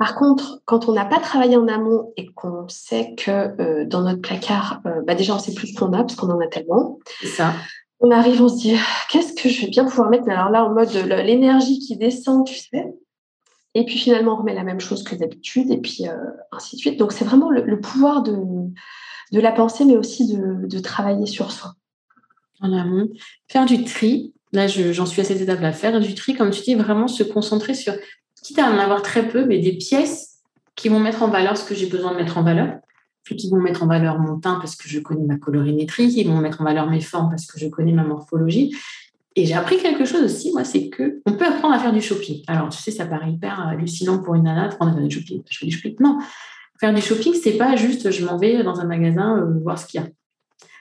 par 0.00 0.14
contre, 0.14 0.62
quand 0.64 0.88
on 0.88 0.94
n'a 0.94 1.04
pas 1.04 1.18
travaillé 1.18 1.58
en 1.58 1.68
amont 1.68 2.14
et 2.16 2.32
qu'on 2.32 2.66
sait 2.68 3.14
que 3.18 3.30
euh, 3.60 3.84
dans 3.84 4.00
notre 4.00 4.22
placard, 4.22 4.80
euh, 4.86 5.02
bah 5.06 5.14
déjà 5.14 5.34
on 5.34 5.38
sait 5.38 5.52
plus 5.52 5.74
ce 5.74 5.78
qu'on 5.78 5.92
a 5.92 5.98
parce 5.98 6.16
qu'on 6.16 6.30
en 6.30 6.40
a 6.40 6.46
tellement. 6.46 6.98
ça. 7.22 7.52
On 8.00 8.10
arrive, 8.10 8.42
on 8.42 8.48
se 8.48 8.56
dit 8.56 8.76
qu'est-ce 9.10 9.34
que 9.34 9.48
je 9.48 9.62
vais 9.62 9.68
bien 9.68 9.84
pouvoir 9.84 10.08
mettre 10.08 10.28
Alors 10.28 10.50
là, 10.50 10.64
en 10.64 10.74
mode 10.74 10.90
l'énergie 10.92 11.78
qui 11.78 11.96
descend, 11.96 12.46
tu 12.46 12.54
sais. 12.54 12.86
Et 13.74 13.84
puis 13.84 13.98
finalement, 13.98 14.34
on 14.34 14.36
remet 14.36 14.54
la 14.54 14.64
même 14.64 14.80
chose 14.80 15.04
que 15.04 15.14
d'habitude, 15.14 15.70
et 15.70 15.78
puis 15.78 16.08
euh, 16.08 16.16
ainsi 16.50 16.76
de 16.76 16.80
suite. 16.80 16.98
Donc 16.98 17.12
c'est 17.12 17.24
vraiment 17.24 17.50
le, 17.50 17.80
pouvoir 17.80 18.22
de, 18.22 18.36
de 19.32 19.40
la 19.40 19.52
pensée, 19.52 19.84
mais 19.84 19.96
aussi 19.96 20.26
de, 20.26 20.66
de 20.66 20.78
travailler 20.80 21.26
sur 21.26 21.52
soi. 21.52 21.74
En 22.60 22.72
amont, 22.72 23.08
faire 23.48 23.66
du 23.66 23.84
tri. 23.84 24.34
Là, 24.52 24.66
j'en 24.66 25.06
suis 25.06 25.20
à 25.20 25.24
cette 25.24 25.40
étape-là. 25.40 25.72
Faire 25.72 26.00
du 26.00 26.14
tri, 26.14 26.34
comme 26.34 26.50
tu 26.50 26.62
dis, 26.62 26.74
vraiment 26.74 27.06
se 27.06 27.22
concentrer 27.22 27.74
sur, 27.74 27.94
quitte 28.42 28.58
à 28.58 28.68
en 28.68 28.78
avoir 28.78 29.02
très 29.02 29.28
peu, 29.28 29.44
mais 29.44 29.58
des 29.58 29.72
pièces 29.72 30.40
qui 30.74 30.88
vont 30.88 30.98
mettre 30.98 31.22
en 31.22 31.28
valeur 31.28 31.56
ce 31.56 31.64
que 31.64 31.74
j'ai 31.74 31.86
besoin 31.86 32.12
de 32.12 32.16
mettre 32.16 32.38
en 32.38 32.42
valeur 32.42 32.78
qui 33.24 33.50
vont 33.50 33.60
mettre 33.60 33.82
en 33.82 33.86
valeur 33.86 34.18
mon 34.18 34.38
teint 34.38 34.58
parce 34.60 34.76
que 34.76 34.88
je 34.88 34.98
connais 34.98 35.24
ma 35.24 35.36
colorimétrie, 35.36 36.08
qui 36.08 36.24
vont 36.24 36.38
mettre 36.38 36.60
en 36.60 36.64
valeur 36.64 36.90
mes 36.90 37.00
formes 37.00 37.30
parce 37.30 37.46
que 37.46 37.58
je 37.58 37.68
connais 37.68 37.92
ma 37.92 38.02
morphologie, 38.02 38.74
et 39.36 39.46
j'ai 39.46 39.54
appris 39.54 39.78
quelque 39.78 40.04
chose 40.04 40.22
aussi, 40.22 40.50
moi, 40.52 40.64
c'est 40.64 40.88
que 40.88 41.20
on 41.24 41.32
peut 41.32 41.46
apprendre 41.46 41.74
à 41.74 41.78
faire 41.78 41.92
du 41.92 42.00
shopping. 42.00 42.42
Alors, 42.48 42.68
tu 42.68 42.78
sais, 42.78 42.90
ça 42.90 43.06
paraît 43.06 43.30
hyper 43.30 43.60
hallucinant 43.60 44.18
pour 44.18 44.34
une 44.34 44.44
nana 44.44 44.68
de 44.68 44.74
prendre 44.74 45.00
du 45.00 45.10
shopping. 45.10 45.42
Je 45.48 45.58
fais 45.58 45.66
du 45.66 45.72
shopping. 45.72 45.96
Non, 46.00 46.18
faire 46.80 46.92
du 46.92 47.00
shopping, 47.00 47.34
c'est 47.40 47.56
pas 47.56 47.76
juste 47.76 48.10
je 48.10 48.24
m'en 48.24 48.38
vais 48.38 48.62
dans 48.64 48.80
un 48.80 48.86
magasin 48.86 49.38
euh, 49.38 49.60
voir 49.62 49.78
ce 49.78 49.86
qu'il 49.86 50.00
y 50.00 50.04
a. 50.04 50.08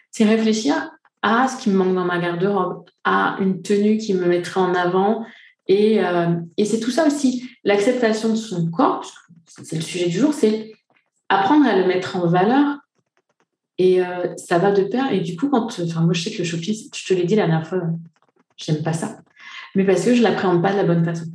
C'est 0.09 0.25
réfléchir 0.25 0.89
à 1.21 1.47
ce 1.47 1.61
qui 1.61 1.69
me 1.69 1.75
manque 1.75 1.93
dans 1.93 2.05
ma 2.05 2.17
garde-robe, 2.17 2.85
à 3.03 3.37
une 3.39 3.61
tenue 3.61 3.97
qui 3.97 4.13
me 4.13 4.25
mettrait 4.25 4.61
en 4.61 4.73
avant. 4.73 5.25
Et, 5.67 6.03
euh, 6.03 6.35
et 6.57 6.65
c'est 6.65 6.79
tout 6.79 6.91
ça 6.91 7.05
aussi, 7.05 7.47
l'acceptation 7.63 8.29
de 8.29 8.35
son 8.35 8.71
corps, 8.71 9.05
c'est 9.63 9.75
le 9.75 9.81
sujet 9.81 10.07
du 10.07 10.17
jour, 10.17 10.33
c'est 10.33 10.71
apprendre 11.29 11.65
à 11.67 11.75
le 11.77 11.87
mettre 11.87 12.15
en 12.17 12.27
valeur. 12.27 12.77
Et 13.77 14.03
euh, 14.03 14.35
ça 14.35 14.57
va 14.57 14.71
de 14.71 14.83
pair. 14.83 15.11
Et 15.13 15.21
du 15.21 15.37
coup, 15.37 15.47
quand, 15.47 15.67
enfin, 15.79 16.01
moi, 16.01 16.13
je 16.13 16.23
sais 16.23 16.31
que 16.31 16.39
le 16.39 16.43
shopping, 16.43 16.75
je 16.93 17.05
te 17.05 17.13
l'ai 17.13 17.23
dit 17.23 17.35
la 17.35 17.47
dernière 17.47 17.65
fois, 17.65 17.79
j'aime 18.57 18.83
pas 18.83 18.93
ça. 18.93 19.19
Mais 19.75 19.85
parce 19.85 20.03
que 20.03 20.13
je 20.13 20.21
l'appréhende 20.21 20.61
pas 20.61 20.73
de 20.73 20.77
la 20.77 20.83
bonne 20.83 21.05
façon. 21.05 21.25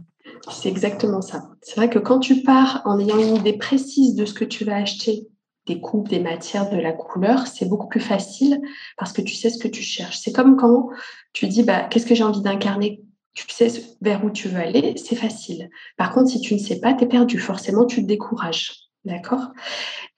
C'est 0.50 0.68
exactement 0.68 1.22
ça. 1.22 1.44
C'est 1.62 1.76
vrai 1.76 1.88
que 1.88 1.98
quand 1.98 2.18
tu 2.18 2.42
pars 2.42 2.82
en 2.84 2.98
ayant 2.98 3.18
une 3.18 3.36
idée 3.36 3.54
précise 3.54 4.14
de 4.14 4.26
ce 4.26 4.34
que 4.34 4.44
tu 4.44 4.64
vas 4.64 4.76
acheter, 4.76 5.26
des 5.66 5.80
coupes, 5.80 6.08
des 6.08 6.20
matières, 6.20 6.68
de 6.68 6.76
la 6.76 6.92
couleur, 6.92 7.46
c'est 7.46 7.66
beaucoup 7.66 7.88
plus 7.88 8.00
facile 8.00 8.60
parce 8.98 9.12
que 9.12 9.22
tu 9.22 9.34
sais 9.34 9.48
ce 9.48 9.58
que 9.58 9.68
tu 9.68 9.82
cherches. 9.82 10.18
C'est 10.18 10.32
comme 10.32 10.56
quand 10.56 10.90
tu 11.32 11.46
dis 11.46 11.62
bah, 11.62 11.84
qu'est-ce 11.84 12.04
que 12.04 12.14
j'ai 12.14 12.24
envie 12.24 12.42
d'incarner? 12.42 13.00
Tu 13.32 13.46
sais 13.48 13.68
vers 14.02 14.24
où 14.24 14.30
tu 14.30 14.48
veux 14.48 14.60
aller, 14.60 14.94
c'est 14.96 15.16
facile. 15.16 15.70
Par 15.96 16.12
contre, 16.12 16.28
si 16.28 16.40
tu 16.40 16.54
ne 16.54 16.58
sais 16.58 16.78
pas, 16.78 16.92
tu 16.92 17.04
es 17.04 17.08
perdu. 17.08 17.38
Forcément, 17.38 17.86
tu 17.86 18.02
te 18.02 18.06
décourages. 18.06 18.83
D'accord? 19.04 19.52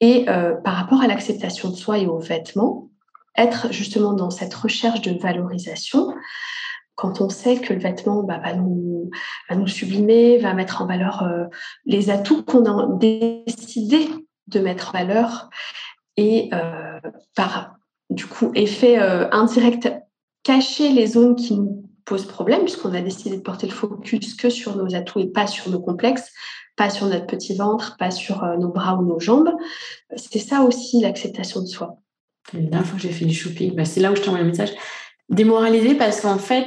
Et 0.01 0.29
euh, 0.29 0.55
par 0.55 0.75
rapport 0.75 1.01
à 1.01 1.07
l'acceptation 1.07 1.71
de 1.71 1.77
soi 1.77 1.99
et 1.99 2.07
aux 2.07 2.19
vêtements, 2.19 2.91
être 3.37 3.73
justement 3.73 4.13
dans 4.13 4.31
cette 4.31 4.55
recherche 4.55 5.01
de 5.01 5.19
valorisation, 5.19 6.15
quand 6.95 7.21
on 7.21 7.29
sait 7.29 7.57
que 7.57 7.75
le 7.75 7.81
vêtement 7.81 8.23
bah, 8.23 8.41
va, 8.43 8.55
nous, 8.55 9.11
sublimer, 9.67 10.39
va 10.39 10.55
mettre 10.55 10.83
en 10.83 10.87
valeur 10.87 11.23
euh, 11.25 11.45
les 11.85 12.11
atouts 12.11 12.43
qu'on 12.43 12.65
a 12.65 12.87
décidé 12.97 14.09
de 14.47 14.61
mettre 14.61 14.91
en 14.91 14.93
valeur 14.99 15.51
et 16.17 16.49
euh, 16.55 17.01
par 17.35 17.77
du 18.09 18.27
coup 18.27 18.53
effet 18.55 18.97
indirect 18.97 19.93
cacher 20.45 20.91
les 20.91 21.09
zones 21.09 21.35
qui 21.35 21.57
nous 21.57 21.85
posent 22.05 22.27
problème 22.27 22.61
puisqu'on 22.61 22.95
a 22.95 23.01
décidé 23.01 23.37
de 23.37 23.43
porter 23.43 23.67
le 23.67 23.73
focus 23.73 24.35
que 24.35 24.49
sur 24.49 24.77
nos 24.77 24.95
atouts 24.95 25.19
et 25.19 25.27
pas 25.27 25.49
sur 25.49 25.69
nos 25.71 25.81
complexes, 25.81 26.33
pas 26.77 26.91
sur 26.91 27.07
notre 27.07 27.27
petit 27.27 27.55
ventre, 27.55 27.97
pas 27.99 28.11
sur 28.11 28.45
nos 28.59 28.69
bras 28.69 28.97
ou 28.97 29.05
nos 29.05 29.19
jambes. 29.19 29.51
C'est 30.17 30.39
ça 30.39 30.63
aussi 30.63 31.01
l'acceptation 31.01 31.63
de 31.63 31.67
soi. 31.67 31.99
La 32.53 32.61
dernière 32.61 32.87
fois 32.87 32.97
que 32.97 33.03
j'ai 33.03 33.13
fait 33.13 33.25
du 33.25 33.35
shopping, 33.35 33.75
bah, 33.75 33.85
c'est 33.85 34.01
là 34.01 34.13
où 34.13 34.17
je 34.17 34.23
t'envoie 34.23 34.41
le 34.41 34.47
message. 34.47 34.73
Démoralisé 35.29 35.95
parce 35.95 36.21
qu'en 36.21 36.39
fait, 36.39 36.67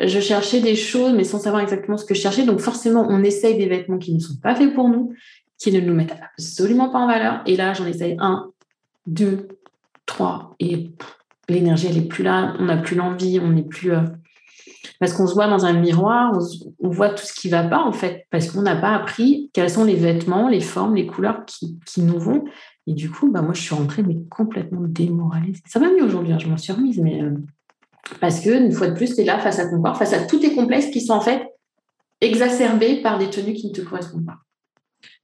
je 0.00 0.20
cherchais 0.20 0.60
des 0.60 0.76
choses, 0.76 1.12
mais 1.12 1.24
sans 1.24 1.38
savoir 1.38 1.62
exactement 1.62 1.96
ce 1.96 2.04
que 2.04 2.14
je 2.14 2.20
cherchais. 2.20 2.44
Donc 2.44 2.60
forcément, 2.60 3.06
on 3.08 3.22
essaye 3.22 3.58
des 3.58 3.66
vêtements 3.66 3.98
qui 3.98 4.14
ne 4.14 4.20
sont 4.20 4.36
pas 4.36 4.54
faits 4.54 4.72
pour 4.74 4.88
nous, 4.88 5.12
qui 5.58 5.72
ne 5.72 5.80
nous 5.80 5.94
mettent 5.94 6.16
absolument 6.22 6.88
pas 6.88 6.98
en 6.98 7.06
valeur. 7.06 7.42
Et 7.46 7.56
là, 7.56 7.74
j'en 7.74 7.86
essaye 7.86 8.16
un, 8.20 8.50
deux, 9.06 9.48
trois, 10.06 10.54
et 10.60 10.90
l'énergie, 11.48 11.88
elle 11.88 11.96
n'est 11.96 12.08
plus 12.08 12.24
là, 12.24 12.54
on 12.58 12.66
n'a 12.66 12.76
plus 12.76 12.96
l'envie, 12.96 13.40
on 13.40 13.50
n'est 13.50 13.62
plus... 13.62 13.92
Euh, 13.92 14.02
parce 15.00 15.12
qu'on 15.12 15.26
se 15.26 15.34
voit 15.34 15.48
dans 15.48 15.64
un 15.64 15.72
miroir, 15.72 16.32
on, 16.80 16.88
voit 16.88 17.10
tout 17.10 17.24
ce 17.24 17.32
qui 17.32 17.48
ne 17.48 17.52
va 17.52 17.64
pas, 17.64 17.82
en 17.82 17.92
fait, 17.92 18.26
parce 18.30 18.50
qu'on 18.50 18.62
n'a 18.62 18.76
pas 18.76 18.94
appris 18.94 19.50
quels 19.52 19.70
sont 19.70 19.84
les 19.84 19.94
vêtements, 19.94 20.48
les 20.48 20.60
formes, 20.60 20.94
les 20.94 21.06
couleurs 21.06 21.44
qui, 21.46 21.78
nous 21.98 22.18
vont. 22.18 22.44
Et 22.86 22.94
du 22.94 23.10
coup, 23.10 23.30
bah, 23.30 23.42
moi, 23.42 23.54
je 23.54 23.60
suis 23.60 23.74
rentrée 23.74 24.02
complètement 24.30 24.80
démoralisée. 24.82 25.62
Ça 25.66 25.78
va 25.78 25.88
mieux 25.88 26.04
aujourd'hui, 26.04 26.32
hein, 26.32 26.38
je 26.38 26.48
m'en 26.48 26.56
suis 26.56 26.72
remise, 26.72 26.98
mais... 26.98 27.22
Euh, 27.22 27.34
parce 28.20 28.40
que, 28.40 28.50
une 28.50 28.72
fois 28.72 28.88
de 28.88 28.94
plus, 28.94 29.14
tu 29.14 29.20
es 29.20 29.24
là 29.24 29.38
face 29.38 29.58
à 29.58 29.68
ton 29.68 29.82
corps, 29.82 29.96
face 29.96 30.14
à 30.14 30.24
tous 30.24 30.38
tes 30.38 30.54
complexes 30.54 30.86
qui 30.86 31.00
sont 31.02 31.12
en 31.12 31.20
fait 31.20 31.42
exacerbés 32.20 33.02
par 33.02 33.18
des 33.18 33.28
tenues 33.28 33.52
qui 33.52 33.68
ne 33.68 33.72
te 33.72 33.82
correspondent 33.82 34.24
pas. 34.24 34.38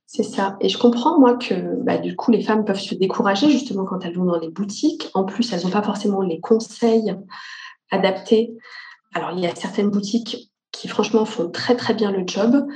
C'est 0.07 0.23
ça. 0.23 0.57
Et 0.61 0.69
je 0.69 0.79
comprends, 0.79 1.19
moi, 1.19 1.37
que 1.37 1.55
bah, 1.83 1.99
du 1.99 2.15
coup, 2.15 2.31
les 2.31 2.43
femmes 2.43 2.65
peuvent 2.65 2.79
se 2.79 2.95
décourager 2.95 3.51
justement 3.51 3.85
quand 3.85 4.05
elles 4.05 4.15
vont 4.15 4.25
dans 4.25 4.39
les 4.39 4.49
boutiques. 4.49 5.11
En 5.15 5.25
plus, 5.25 5.53
elles 5.53 5.65
n'ont 5.65 5.71
pas 5.71 5.83
forcément 5.83 6.23
les 6.23 6.39
conseils 6.41 7.17
adaptés. 7.91 8.55
Alors, 9.15 9.31
il 9.33 9.41
y 9.41 9.47
a 9.47 9.55
certaines 9.55 9.91
boutiques 9.91 10.51
qui, 10.73 10.89
franchement, 10.89 11.25
font 11.25 11.51
très, 11.51 11.77
très 11.77 11.95
bien 11.95 12.11
le 12.11 12.25
job 12.27 12.67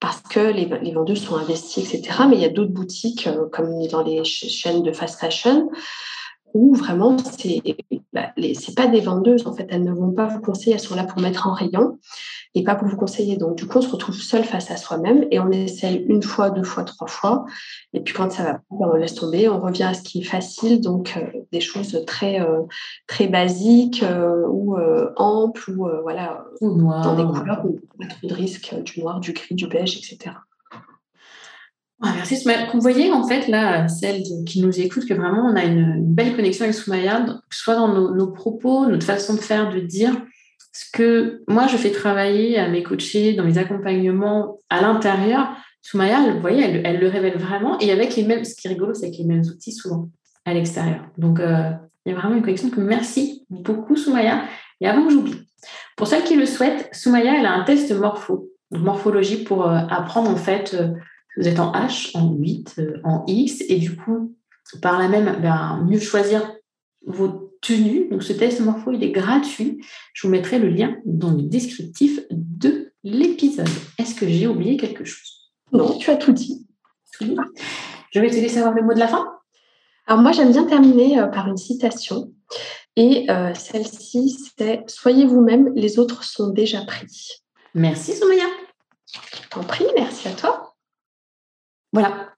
parce 0.00 0.20
que 0.20 0.38
les, 0.38 0.66
les 0.66 0.92
vendeuses 0.92 1.24
sont 1.24 1.36
investies, 1.36 1.80
etc. 1.80 2.20
Mais 2.28 2.36
il 2.36 2.42
y 2.42 2.44
a 2.44 2.50
d'autres 2.50 2.72
boutiques, 2.72 3.26
euh, 3.26 3.48
comme 3.52 3.84
dans 3.88 4.02
les 4.02 4.22
chaînes 4.24 4.82
de 4.82 4.92
fast 4.92 5.18
fashion, 5.18 5.68
où 6.54 6.74
vraiment, 6.74 7.16
c'est 7.18 7.62
bah, 8.12 8.32
c'est 8.54 8.74
pas 8.74 8.86
des 8.86 9.00
vendeuses, 9.00 9.46
en 9.46 9.52
fait, 9.52 9.66
elles 9.70 9.84
ne 9.84 9.92
vont 9.92 10.12
pas 10.12 10.26
vous 10.26 10.40
conseiller, 10.40 10.72
elles 10.72 10.80
sont 10.80 10.96
là 10.96 11.04
pour 11.04 11.20
mettre 11.20 11.46
en 11.46 11.52
rayon 11.52 11.98
et 12.54 12.64
pas 12.64 12.74
pour 12.74 12.88
vous 12.88 12.96
conseiller. 12.96 13.36
Donc, 13.36 13.56
du 13.56 13.66
coup, 13.66 13.78
on 13.78 13.82
se 13.82 13.90
retrouve 13.90 14.14
seul 14.14 14.44
face 14.44 14.70
à 14.70 14.76
soi-même 14.76 15.26
et 15.30 15.38
on 15.38 15.50
essaye 15.50 16.04
une 16.08 16.22
fois, 16.22 16.50
deux 16.50 16.62
fois, 16.62 16.84
trois 16.84 17.06
fois. 17.06 17.44
Et 17.92 18.00
puis, 18.00 18.14
quand 18.14 18.32
ça 18.32 18.42
va 18.44 18.54
pas, 18.54 18.60
ben, 18.70 18.90
on 18.92 18.96
laisse 18.96 19.14
tomber, 19.14 19.48
on 19.48 19.60
revient 19.60 19.84
à 19.84 19.94
ce 19.94 20.02
qui 20.02 20.20
est 20.20 20.24
facile, 20.24 20.80
donc 20.80 21.16
euh, 21.16 21.40
des 21.52 21.60
choses 21.60 22.02
très, 22.06 22.40
euh, 22.40 22.62
très 23.06 23.28
basiques 23.28 24.02
euh, 24.02 24.46
ou 24.48 24.76
amples 25.16 25.70
ou 25.70 25.88
voilà, 26.02 26.44
dans 26.60 27.14
des 27.14 27.24
couleurs 27.24 27.64
où 27.64 27.78
on 27.98 28.04
a 28.04 28.08
trop 28.08 28.26
de 28.26 28.34
risques, 28.34 28.74
du 28.84 29.00
noir, 29.00 29.20
du 29.20 29.32
gris, 29.32 29.54
du 29.54 29.66
beige, 29.66 29.96
etc. 29.96 30.34
merci 32.00 32.36
Soumaya. 32.36 32.66
Vous 32.72 32.80
voyez 32.80 33.10
en 33.12 33.26
fait 33.26 33.48
là, 33.48 33.88
celles 33.88 34.22
qui 34.46 34.60
nous 34.60 34.80
écoutent, 34.80 35.06
que 35.06 35.14
vraiment 35.14 35.50
on 35.50 35.56
a 35.56 35.64
une, 35.64 36.02
belle 36.14 36.36
connexion 36.36 36.64
avec 36.64 36.74
Soumaya, 36.74 37.20
que 37.22 37.56
ce 37.56 37.62
soit 37.62 37.74
dans 37.74 37.88
nos, 37.88 38.26
propos, 38.28 38.86
notre 38.86 39.04
façon 39.04 39.34
de 39.34 39.40
faire, 39.40 39.72
de 39.72 39.80
dire. 39.80 40.14
Ce 40.72 40.84
que 40.92 41.42
moi 41.48 41.66
je 41.66 41.76
fais 41.76 41.90
travailler 41.90 42.58
à 42.58 42.68
mes 42.68 42.82
coachés 42.82 43.34
dans 43.34 43.44
les 43.44 43.58
accompagnements 43.58 44.58
à 44.70 44.80
l'intérieur, 44.80 45.48
Soumaya, 45.82 46.32
vous 46.32 46.40
voyez, 46.40 46.82
elle, 46.84 47.00
le 47.00 47.08
révèle 47.08 47.38
vraiment 47.38 47.78
et 47.80 47.90
avec 47.90 48.14
les 48.14 48.24
mêmes, 48.24 48.44
ce 48.44 48.54
qui 48.54 48.68
est 48.68 48.70
rigolo, 48.70 48.94
c'est 48.94 49.06
avec 49.06 49.18
les 49.18 49.24
mêmes 49.24 49.42
outils 49.42 49.72
souvent 49.72 50.08
à 50.44 50.54
l'extérieur. 50.54 51.04
Donc 51.16 51.40
euh, 51.40 51.70
il 52.04 52.12
y 52.12 52.14
a 52.14 52.18
vraiment 52.18 52.36
une 52.36 52.42
connexion 52.42 52.70
merci 52.76 53.44
beaucoup 53.50 53.96
Soumaya. 53.96 54.44
Et 54.80 54.86
avant 54.86 55.04
que 55.04 55.12
j'oublie, 55.12 55.40
pour 55.96 56.06
celles 56.06 56.22
qui 56.22 56.36
le 56.36 56.46
souhaitent, 56.46 56.88
Soumaya, 56.92 57.34
elle 57.38 57.46
a 57.46 57.54
un 57.54 57.64
test 57.64 57.90
morpho, 57.92 58.48
morphologie 58.70 59.42
pour 59.42 59.68
euh, 59.68 59.80
apprendre 59.90 60.30
en 60.30 60.36
fait. 60.36 60.74
Euh, 60.74 60.92
vous 61.38 61.46
êtes 61.46 61.60
en 61.60 61.72
H, 61.72 62.10
en 62.16 62.32
8, 62.32 62.74
euh, 62.78 63.00
en 63.04 63.24
X, 63.26 63.62
et 63.68 63.76
du 63.76 63.96
coup, 63.96 64.36
par 64.82 64.98
là 64.98 65.08
même, 65.08 65.40
ben, 65.40 65.84
mieux 65.88 66.00
choisir 66.00 66.52
vos 67.06 67.52
tenues. 67.62 68.08
Donc, 68.10 68.22
ce 68.22 68.32
test 68.32 68.60
morpho, 68.60 68.92
il 68.92 69.02
est 69.04 69.12
gratuit. 69.12 69.82
Je 70.12 70.26
vous 70.26 70.32
mettrai 70.32 70.58
le 70.58 70.68
lien 70.68 70.96
dans 71.04 71.30
le 71.30 71.42
descriptif 71.42 72.20
de 72.30 72.92
l'épisode. 73.04 73.68
Est-ce 73.98 74.14
que 74.14 74.28
j'ai 74.28 74.48
oublié 74.48 74.76
quelque 74.76 75.04
chose? 75.04 75.52
Non, 75.72 75.96
tu 75.96 76.10
as 76.10 76.16
tout 76.16 76.32
dit. 76.32 76.66
Je 77.20 78.20
vais 78.20 78.30
te 78.30 78.36
laisser 78.36 78.58
avoir 78.58 78.74
le 78.74 78.82
mot 78.82 78.94
de 78.94 78.98
la 78.98 79.08
fin. 79.08 79.26
Alors, 80.06 80.22
moi, 80.22 80.32
j'aime 80.32 80.50
bien 80.50 80.64
terminer 80.64 81.20
euh, 81.20 81.26
par 81.26 81.48
une 81.48 81.56
citation. 81.56 82.32
Et 82.96 83.30
euh, 83.30 83.54
celle-ci, 83.54 84.36
c'est 84.56 84.82
Soyez 84.88 85.24
vous-même, 85.24 85.72
les 85.76 86.00
autres 86.00 86.24
sont 86.24 86.48
déjà 86.48 86.82
pris. 86.82 87.42
Merci, 87.74 88.14
Soumaya. 88.14 88.46
T'en 89.50 89.62
prie, 89.62 89.86
merci 89.94 90.26
à 90.28 90.32
toi. 90.32 90.67
Voilà. 92.00 92.28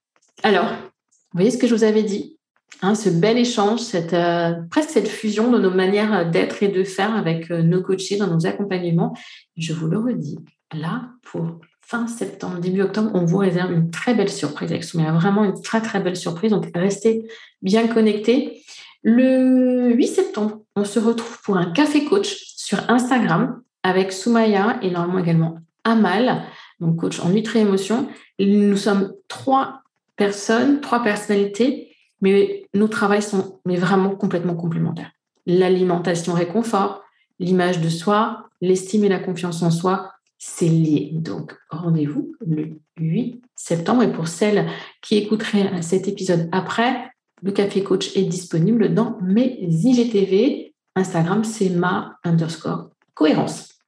Alors, 0.42 0.70
vous 0.70 1.34
voyez 1.34 1.50
ce 1.50 1.58
que 1.58 1.66
je 1.66 1.74
vous 1.74 1.84
avais 1.84 2.02
dit 2.02 2.38
hein, 2.80 2.94
Ce 2.94 3.10
bel 3.10 3.36
échange, 3.36 3.80
cette, 3.80 4.14
euh, 4.14 4.54
presque 4.70 4.88
cette 4.88 5.06
fusion 5.06 5.50
de 5.50 5.58
nos 5.58 5.70
manières 5.70 6.30
d'être 6.30 6.62
et 6.62 6.68
de 6.68 6.82
faire 6.82 7.14
avec 7.14 7.50
euh, 7.50 7.60
nos 7.60 7.82
coachés 7.82 8.16
dans 8.16 8.26
nos 8.26 8.46
accompagnements. 8.46 9.14
Je 9.58 9.74
vous 9.74 9.86
le 9.86 9.98
redis, 9.98 10.38
là, 10.72 11.10
pour 11.22 11.58
fin 11.82 12.06
septembre, 12.06 12.58
début 12.58 12.80
octobre, 12.80 13.10
on 13.12 13.26
vous 13.26 13.36
réserve 13.36 13.70
une 13.70 13.90
très 13.90 14.14
belle 14.14 14.30
surprise 14.30 14.70
avec 14.70 14.82
Soumaya. 14.82 15.12
Vraiment 15.12 15.44
une 15.44 15.60
très, 15.60 15.82
très 15.82 16.00
belle 16.00 16.16
surprise. 16.16 16.52
Donc, 16.52 16.70
restez 16.74 17.28
bien 17.60 17.86
connectés. 17.86 18.62
Le 19.02 19.92
8 19.92 20.06
septembre, 20.06 20.62
on 20.74 20.86
se 20.86 20.98
retrouve 20.98 21.38
pour 21.42 21.58
un 21.58 21.70
café 21.70 22.06
coach 22.06 22.54
sur 22.56 22.78
Instagram 22.88 23.60
avec 23.82 24.10
Soumaya 24.10 24.78
et 24.80 24.90
normalement 24.90 25.18
également 25.18 25.58
Amal 25.84 26.44
donc 26.80 26.96
coach 26.96 27.20
en 27.20 27.30
nutri-émotion. 27.30 28.08
Nous 28.38 28.76
sommes 28.76 29.12
trois 29.28 29.82
personnes, 30.16 30.80
trois 30.80 31.02
personnalités, 31.02 31.94
mais 32.20 32.66
nos 32.74 32.88
travails 32.88 33.22
sont 33.22 33.60
mais 33.64 33.76
vraiment 33.76 34.10
complètement 34.10 34.54
complémentaires. 34.54 35.12
L'alimentation 35.46 36.34
réconfort, 36.34 37.02
l'image 37.38 37.80
de 37.80 37.88
soi, 37.88 38.48
l'estime 38.60 39.04
et 39.04 39.08
la 39.08 39.18
confiance 39.18 39.62
en 39.62 39.70
soi, 39.70 40.12
c'est 40.38 40.68
lié. 40.68 41.10
Donc, 41.12 41.54
rendez-vous 41.70 42.32
le 42.46 42.80
8 42.98 43.42
septembre. 43.54 44.02
Et 44.02 44.12
pour 44.12 44.28
celles 44.28 44.66
qui 45.02 45.16
écouteraient 45.16 45.82
cet 45.82 46.08
épisode 46.08 46.48
après, 46.52 47.10
le 47.42 47.52
Café 47.52 47.82
Coach 47.82 48.16
est 48.16 48.24
disponible 48.24 48.94
dans 48.94 49.18
mes 49.22 49.58
IGTV. 49.60 50.74
Instagram, 50.96 51.44
c'est 51.44 51.70
ma 51.70 52.18
underscore 52.24 52.90
cohérence. 53.14 53.79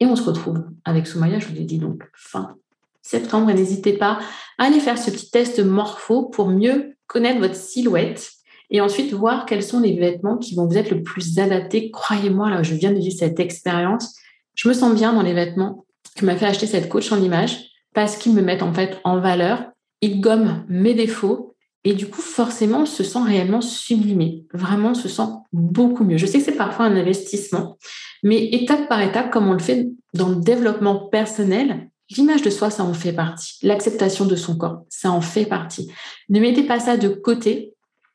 Et 0.00 0.06
on 0.06 0.16
se 0.16 0.22
retrouve 0.22 0.64
avec 0.84 1.06
Soumaya, 1.06 1.38
je 1.38 1.46
vous 1.46 1.54
l'ai 1.54 1.64
dit 1.64 1.78
donc 1.78 2.02
fin 2.14 2.56
septembre. 3.02 3.52
N'hésitez 3.52 3.94
pas 3.94 4.18
à 4.58 4.64
aller 4.64 4.80
faire 4.80 4.98
ce 4.98 5.10
petit 5.10 5.30
test 5.30 5.60
morpho 5.60 6.24
pour 6.24 6.48
mieux 6.48 6.96
connaître 7.06 7.40
votre 7.40 7.54
silhouette 7.54 8.30
et 8.70 8.80
ensuite 8.80 9.12
voir 9.12 9.46
quels 9.46 9.62
sont 9.62 9.80
les 9.80 9.96
vêtements 9.96 10.38
qui 10.38 10.54
vont 10.54 10.66
vous 10.66 10.76
être 10.76 10.90
le 10.90 11.02
plus 11.02 11.38
adaptés. 11.38 11.90
Croyez-moi, 11.90 12.50
là, 12.50 12.62
je 12.62 12.74
viens 12.74 12.92
de 12.92 12.98
vivre 12.98 13.16
cette 13.16 13.38
expérience. 13.38 14.16
Je 14.54 14.68
me 14.68 14.74
sens 14.74 14.94
bien 14.94 15.12
dans 15.12 15.22
les 15.22 15.34
vêtements 15.34 15.86
que 16.16 16.24
m'a 16.24 16.36
fait 16.36 16.46
acheter 16.46 16.66
cette 16.66 16.88
coach 16.88 17.12
en 17.12 17.22
image 17.22 17.70
parce 17.94 18.16
qu'ils 18.16 18.32
me 18.32 18.42
mettent 18.42 18.62
en 18.62 18.74
fait 18.74 18.98
en 19.04 19.20
valeur. 19.20 19.64
Ils 20.00 20.20
gomment 20.20 20.64
mes 20.68 20.94
défauts 20.94 21.54
et 21.84 21.94
du 21.94 22.08
coup, 22.08 22.20
forcément, 22.20 22.80
on 22.80 22.86
se 22.86 23.04
sent 23.04 23.22
réellement 23.24 23.60
sublimé. 23.60 24.44
Vraiment, 24.52 24.90
on 24.90 24.94
se 24.94 25.08
sent 25.08 25.28
beaucoup 25.52 26.02
mieux. 26.02 26.16
Je 26.16 26.26
sais 26.26 26.38
que 26.38 26.44
c'est 26.44 26.56
parfois 26.56 26.86
un 26.86 26.96
investissement, 26.96 27.78
mais 28.26 28.48
étape 28.52 28.88
par 28.88 29.00
étape, 29.02 29.30
comme 29.30 29.48
on 29.48 29.52
le 29.52 29.60
fait 29.60 29.88
dans 30.12 30.28
le 30.28 30.36
développement 30.36 30.96
personnel, 30.96 31.88
l'image 32.10 32.42
de 32.42 32.50
soi, 32.50 32.70
ça 32.70 32.82
en 32.82 32.92
fait 32.92 33.12
partie. 33.12 33.56
L'acceptation 33.62 34.24
de 34.24 34.34
son 34.34 34.56
corps, 34.56 34.82
ça 34.88 35.12
en 35.12 35.20
fait 35.20 35.46
partie. 35.46 35.88
Ne 36.28 36.40
mettez 36.40 36.64
pas 36.64 36.80
ça 36.80 36.96
de 36.96 37.08
côté 37.08 37.74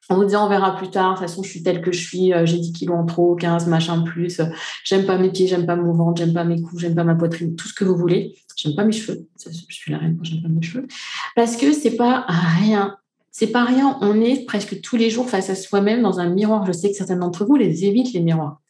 en 0.09 0.17
vous 0.17 0.25
disant 0.25 0.45
on 0.45 0.49
verra 0.49 0.75
plus 0.75 0.89
tard, 0.89 1.13
de 1.13 1.19
toute 1.19 1.29
façon 1.29 1.43
je 1.43 1.49
suis 1.49 1.63
telle 1.63 1.81
que 1.81 1.93
je 1.93 2.05
suis, 2.05 2.33
euh, 2.33 2.45
j'ai 2.45 2.57
10 2.57 2.73
kilos 2.73 2.97
en 2.97 3.05
trop, 3.05 3.35
15 3.35 3.67
machin 3.67 4.01
plus, 4.01 4.41
j'aime 4.83 5.05
pas 5.05 5.17
mes 5.17 5.31
pieds, 5.31 5.47
j'aime 5.47 5.65
pas 5.65 5.77
mon 5.77 5.93
ventre, 5.93 6.17
j'aime 6.17 6.33
pas 6.33 6.43
mes 6.43 6.61
coups, 6.61 6.81
j'aime 6.81 6.95
pas 6.95 7.05
ma 7.05 7.15
poitrine, 7.15 7.55
tout 7.55 7.69
ce 7.69 7.73
que 7.73 7.85
vous 7.85 7.95
voulez. 7.95 8.35
J'aime 8.57 8.75
pas 8.75 8.83
mes 8.83 8.91
cheveux, 8.91 9.27
je 9.39 9.73
suis 9.73 9.91
la 9.93 9.97
reine 9.99 10.19
j'aime 10.23 10.41
pas 10.41 10.49
mes 10.49 10.61
cheveux. 10.61 10.85
Parce 11.37 11.55
que 11.55 11.71
c'est 11.71 11.95
pas 11.95 12.25
rien 12.27 12.97
c'est 13.31 13.47
pas 13.47 13.63
rien. 13.63 13.97
On 14.01 14.19
est 14.21 14.45
presque 14.45 14.81
tous 14.81 14.97
les 14.97 15.09
jours 15.09 15.29
face 15.29 15.49
à 15.49 15.55
soi-même 15.55 16.01
dans 16.01 16.19
un 16.19 16.29
miroir. 16.29 16.65
Je 16.65 16.73
sais 16.73 16.91
que 16.91 16.97
certains 16.97 17.15
d'entre 17.15 17.45
vous 17.45 17.55
les 17.55 17.85
évitent, 17.85 18.13
les 18.13 18.19
miroirs. 18.19 18.60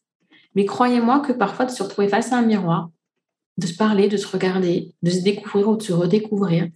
Mais 0.55 0.65
croyez-moi 0.65 1.19
que 1.19 1.31
parfois 1.31 1.65
de 1.65 1.71
se 1.71 1.81
retrouver 1.83 2.07
face 2.07 2.31
à 2.31 2.37
un 2.37 2.41
miroir, 2.41 2.89
de 3.57 3.67
se 3.67 3.75
parler, 3.75 4.07
de 4.07 4.17
se 4.17 4.27
regarder, 4.27 4.93
de 5.01 5.09
se 5.09 5.21
découvrir 5.21 5.69
ou 5.69 5.75
de 5.77 5.83
se 5.83 5.93
redécouvrir, 5.93 6.69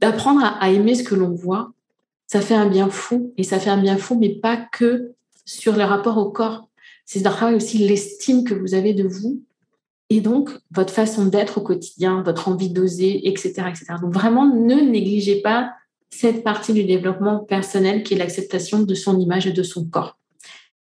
d'apprendre 0.00 0.40
à, 0.42 0.70
aimer 0.70 0.94
ce 0.94 1.04
que 1.04 1.14
l'on 1.14 1.30
voit, 1.30 1.72
ça 2.26 2.40
fait 2.40 2.54
un 2.54 2.66
bien 2.66 2.88
fou. 2.88 3.32
Et 3.36 3.42
ça 3.42 3.58
fait 3.58 3.70
un 3.70 3.80
bien 3.80 3.96
fou, 3.96 4.18
mais 4.18 4.30
pas 4.30 4.56
que 4.56 5.12
sur 5.44 5.76
le 5.76 5.84
rapport 5.84 6.18
au 6.18 6.30
corps. 6.30 6.68
C'est 7.04 7.20
de 7.20 7.24
travailler 7.24 7.56
aussi 7.56 7.78
l'estime 7.78 8.44
que 8.44 8.54
vous 8.54 8.74
avez 8.74 8.94
de 8.94 9.06
vous 9.06 9.42
et 10.10 10.20
donc 10.20 10.50
votre 10.72 10.92
façon 10.92 11.26
d'être 11.26 11.58
au 11.58 11.60
quotidien, 11.60 12.22
votre 12.22 12.48
envie 12.48 12.70
d'oser, 12.70 13.28
etc., 13.28 13.64
etc. 13.68 13.94
Donc 14.00 14.12
vraiment, 14.12 14.44
ne 14.46 14.74
négligez 14.74 15.40
pas 15.40 15.72
cette 16.10 16.42
partie 16.42 16.72
du 16.72 16.84
développement 16.84 17.38
personnel 17.38 18.02
qui 18.02 18.14
est 18.14 18.18
l'acceptation 18.18 18.80
de 18.82 18.94
son 18.94 19.18
image 19.18 19.46
et 19.46 19.52
de 19.52 19.62
son 19.62 19.84
corps. 19.84 20.18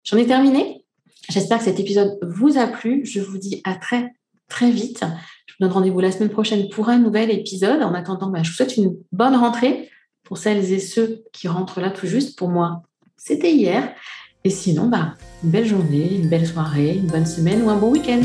J'en 0.04 0.16
ai 0.16 0.26
terminé. 0.26 0.84
J'espère 1.28 1.58
que 1.58 1.64
cet 1.64 1.80
épisode 1.80 2.18
vous 2.22 2.58
a 2.58 2.66
plu. 2.66 3.04
Je 3.04 3.20
vous 3.20 3.38
dis 3.38 3.60
à 3.64 3.74
très, 3.74 4.12
très 4.48 4.70
vite. 4.70 5.04
Je 5.46 5.54
vous 5.54 5.58
donne 5.60 5.72
rendez-vous 5.72 6.00
la 6.00 6.12
semaine 6.12 6.28
prochaine 6.28 6.68
pour 6.68 6.88
un 6.88 6.98
nouvel 6.98 7.30
épisode. 7.30 7.82
En 7.82 7.94
attendant, 7.94 8.30
bah, 8.30 8.42
je 8.42 8.50
vous 8.50 8.56
souhaite 8.56 8.76
une 8.76 8.96
bonne 9.12 9.34
rentrée 9.34 9.90
pour 10.22 10.38
celles 10.38 10.72
et 10.72 10.80
ceux 10.80 11.24
qui 11.32 11.48
rentrent 11.48 11.80
là 11.80 11.90
tout 11.90 12.06
juste. 12.06 12.38
Pour 12.38 12.48
moi, 12.48 12.82
c'était 13.16 13.52
hier. 13.52 13.92
Et 14.44 14.50
sinon, 14.50 14.86
bah, 14.86 15.14
une 15.42 15.50
belle 15.50 15.66
journée, 15.66 16.14
une 16.14 16.28
belle 16.28 16.46
soirée, 16.46 16.94
une 16.96 17.08
bonne 17.08 17.26
semaine 17.26 17.62
ou 17.62 17.70
un 17.70 17.76
bon 17.76 17.90
week-end. 17.90 18.22